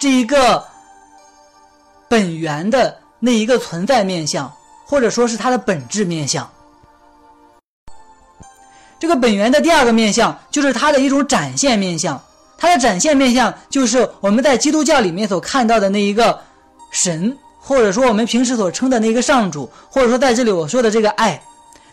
[0.00, 0.64] 这一个
[2.08, 4.50] 本源的那一个存在面相，
[4.84, 6.50] 或者说是它的本质面相。
[8.98, 12.20] 这个本源的第二个面相，就是它的一种展现面相，
[12.58, 16.40] 它的展现面相就是我们在基督教里面所看到的那一个
[16.90, 17.38] 神。
[17.64, 21.40] 或者说我们平时所称的那个上主，或者说在这里我说的这个爱，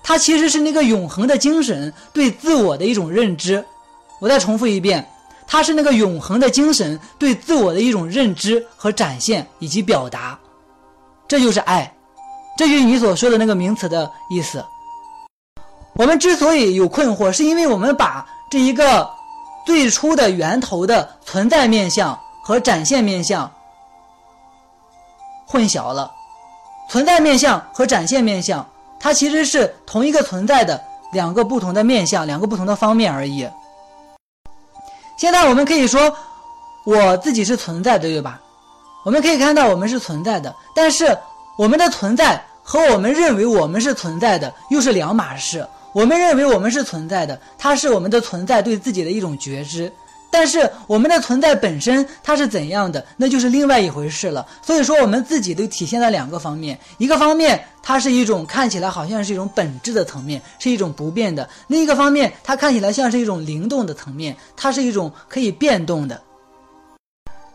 [0.02, 3.64] 它其实是那个永恒的精神对自我的一种认知。
[4.20, 5.08] 我再重复一遍，
[5.48, 10.38] 它是那个永恒的精神对自我的一种认知和展现以及表达，
[11.28, 11.94] 这就是爱，
[12.58, 14.66] 这就是你所说的那个名词的意思。
[15.94, 19.10] 我们之所以有困惑，是因为我们把这一个
[19.66, 23.50] 最初的源头的存在面相和展现面相
[25.50, 26.12] 混淆了。
[26.90, 28.66] 存在面相和展现面相，
[29.00, 30.82] 它其实是同一个存在的
[31.12, 33.48] 两个不同的面相，两个不同的方面而已。
[35.18, 36.16] 现在我们可以说，
[36.86, 38.40] 我自己是存在的，对吧？
[39.06, 41.18] 我们可以看到我们是存在的，但是
[41.58, 45.68] 我们的存在和我们认为我们是存在的又是两码事。
[45.94, 49.92] 我们认为我们是存在的，它是我们的存在对自己的一种觉知。
[50.32, 54.46] 但是我们的存在本身它是怎样的，那就是另外一回事了。
[54.62, 66.22] 所以说，我们自己都体现在两个方面：一个方面，它是一种看起来好像是一种本质的层面，是一种不变的；另一个方面，它看起来像是一种灵动的层面，它是一种可以变动的。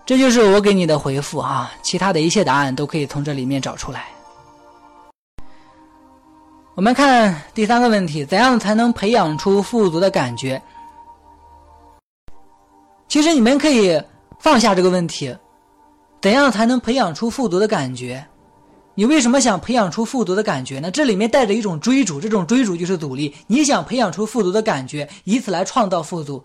[0.04, 1.72] 这就是我给你的回复啊！
[1.82, 4.04] 其他的一切答案都可以从这里面找出来。
[6.74, 10.60] 我们看第三个问题：怎样才能培养出富足的感觉？
[13.14, 14.02] 其实你们可以
[14.40, 15.32] 放下这个问题，
[16.20, 18.26] 怎样才能培养出复读的感觉？
[18.96, 20.90] 你为什么想培养出复读的感觉呢？
[20.90, 23.32] 这里面带着一种追逐，这种追逐就是阻力。
[23.46, 26.42] 你想培养出复读的感觉，以此来创造复读。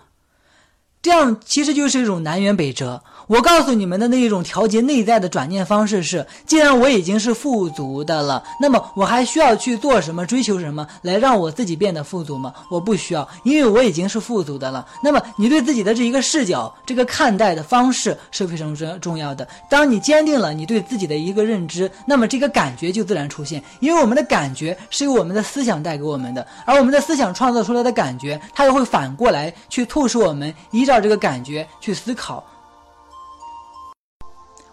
[1.01, 3.01] 这样其实就是一种南辕北辙。
[3.29, 12.51] 我告诉你们的那一种调节内在的转念方式是：既然我已经是富足的了，那么我还需要去做什么、追求什么来让我自己变得富足吗？
[12.69, 14.83] 我不需要，因为我已经是富足的了。
[15.03, 19.47] 那么你对自己的这一个视角、这个看待的方式是非常重重要的。
[19.69, 23.63] 当你坚定了你对自己的一个认知，那么这个感觉就自然出现。
[23.79, 30.89] 因为我们的感觉是由我们的思想带给我们的，而我们的思想创造出来的感觉，它又会反过来去促使我们依。
[30.89, 32.43] 照这个感觉去思考，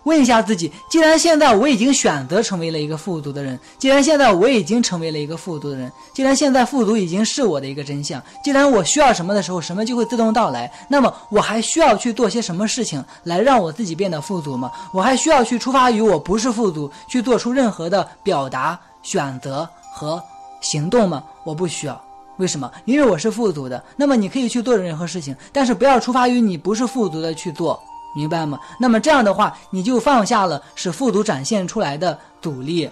[0.06, 14.70] 问一下自己：既然现在我已经选择成为了一个富足的人，既然现在我已经成为了一个富足的人，既然现在富足已经是我的一个真相，既然我需要什么的时候，什么就会自动到来，那么我还需要去做些什么事情来让我自己变得富足吗？
[14.92, 20.22] 我还需要去出发于我不是富足，去做出任何的表达、选择和
[20.60, 21.24] 行动吗？
[21.42, 22.00] 我不需要。
[22.36, 22.70] 为什么？
[22.84, 27.82] 因为我是富足的，那么你可以去做任何事情，但是不要出发于你不是富足的去做，
[28.16, 28.58] 明白吗？
[28.80, 32.90] 那么这样的话，你就放下了使富足展现出来的阻力。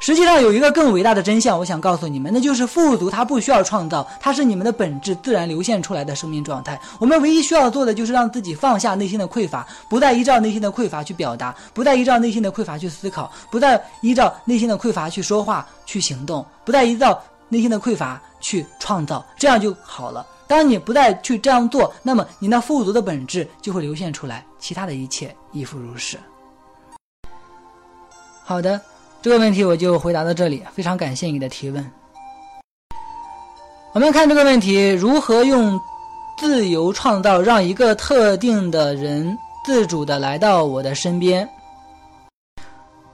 [0.00, 6.80] 实际上有一个更伟大的真相，我想告诉你们，那就是富足它不需要创造，它是你们的本质自然流现出来的生命状态。
[6.98, 18.20] 我们唯一需要做的就是让自己放下内心的匮乏，不再依照内心的匮乏去表达，不再依照内心的匮乏去思考，不再依照内心的匮乏去说话、去行动，不再依照内心的匮乏。
[18.42, 20.26] 去创造，这样就好了。
[20.52, 26.18] 当你不再去这样做，那么你那富足的本质就会流现出来，其他的一切亦复如是。
[28.44, 28.78] 好的，
[29.22, 31.90] 这个问题我就回答到这里，非常感谢你的提问。
[33.94, 35.80] 我们看这个问题：如何用
[36.36, 39.34] 自由创造让一个特定的人
[39.64, 41.48] 自主的来到我的身边？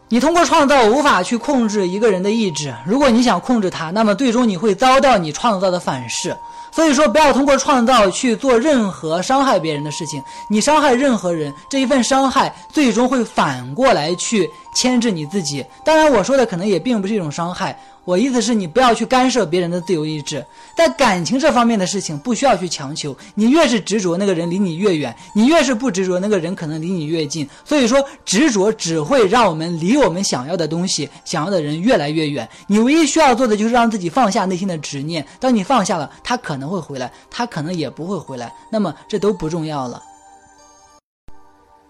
[0.08, 2.74] 你通过创造无法去控制一个人的意志。
[2.84, 6.36] 如果你想控制他，那么最终你会遭到你创造的反噬。
[6.70, 10.22] 所以说，不要通过创造去做任何伤害别人的事情。
[10.48, 15.66] 你伤害任何人，这一份伤害最终会反过来去牵制你自己。
[15.84, 17.76] 当然，我说的可能也并不是一种伤害。
[18.04, 20.42] 我意思是你不要去干涉别人的自由意志，
[20.76, 23.14] 在感情这方面的事情不需要去强求。
[23.34, 27.46] 你越是执着，那个人离你越远；你越是不执着，那个人可能离你越近。
[27.64, 32.48] 所以说，执着只会让我们离我们想要的东西、想要的人越来越远。
[32.68, 35.26] 你唯一需要做的就是让自己放下内心的执念。
[35.40, 38.54] 当你放下了，他可能会回来，他可能也不会回来。
[38.70, 40.02] 那么这都不重要了。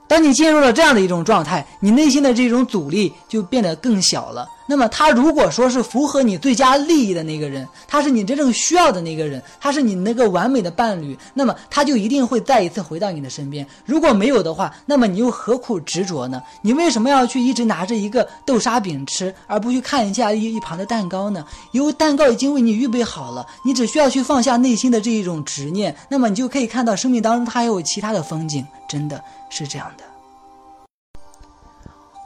[0.08, 4.48] 当你进入了这样的一种状态，你内心的这种阻力就变得更小了。
[4.70, 13.66] 那么，他如果说是符合你最佳利益的那个人，他是你真正需要的那个人，他是你那个完美的伴侣，那么他就一定会再一次回到你的身边。
[13.86, 16.42] 如果没有的话，那么你又何苦执着呢？
[16.60, 21.42] 你为什么要去一直拿着一个豆沙饼吃，而不去看一下一一旁的蛋糕呢？
[21.72, 30.04] 因为蛋糕已经为你预备好了，你只需要去放下内心的这一种执念，那么你就可以看到生命当中它还有其他的风景，真的是这样的，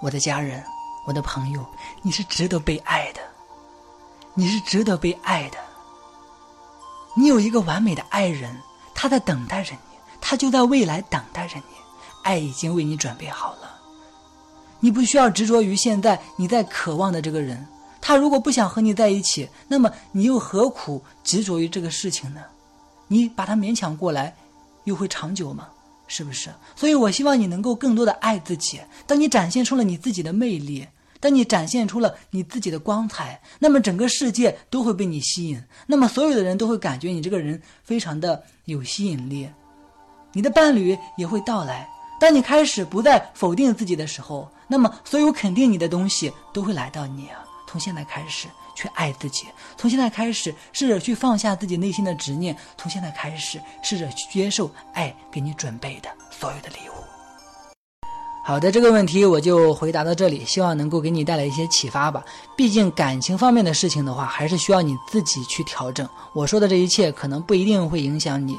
[0.03, 0.61] 我的家人。
[1.05, 1.67] 我的朋友，
[2.05, 3.21] 你是值得被爱的，
[4.35, 5.59] 你是值得被爱的。
[7.17, 8.57] 你有一个完美的爱人，
[8.93, 9.79] 他在等待着你，
[10.21, 11.65] 他就在未来等待着你，
[12.25, 13.81] 爱已经为你准备好了。
[14.81, 17.65] 你不需要执着于现在你在渴望的这个人，
[18.01, 22.41] 他如果不想和你在一起，那么你又何苦执着于这个事情呢？
[23.07, 24.35] 你把他勉强过来，
[24.85, 25.69] 又会长久吗？
[26.09, 26.51] 是不是？
[26.75, 28.81] 所以我希望你能够更多的爱自己。
[29.07, 30.89] 当你展现出了你自己的魅力，
[31.23, 35.63] 当你展现出了你自己的光彩，那么整个世界都会被你吸引。
[35.87, 39.49] 那么所有的人都会感觉你这个人非常的有吸引力，
[40.33, 41.89] 你的伴侣也会到来。
[42.21, 47.39] 当你开始不再否定自己的时候，那么所有肯定你的东西都会来到你啊。
[47.69, 49.47] 从现在开始去爱自己，
[49.79, 56.92] 从现在开始试着去放下自己内心的执念，从现在开始试着去接受爱给你准备的所有的礼物。
[58.45, 62.25] 好的，这个问题我就回答到这里，希望能够给你带来一些启发吧。
[62.57, 66.07] 毕竟感情方面的事情的话，还是需要你自己去调整。
[66.33, 68.59] 我说的这一切可能不一定会影响你。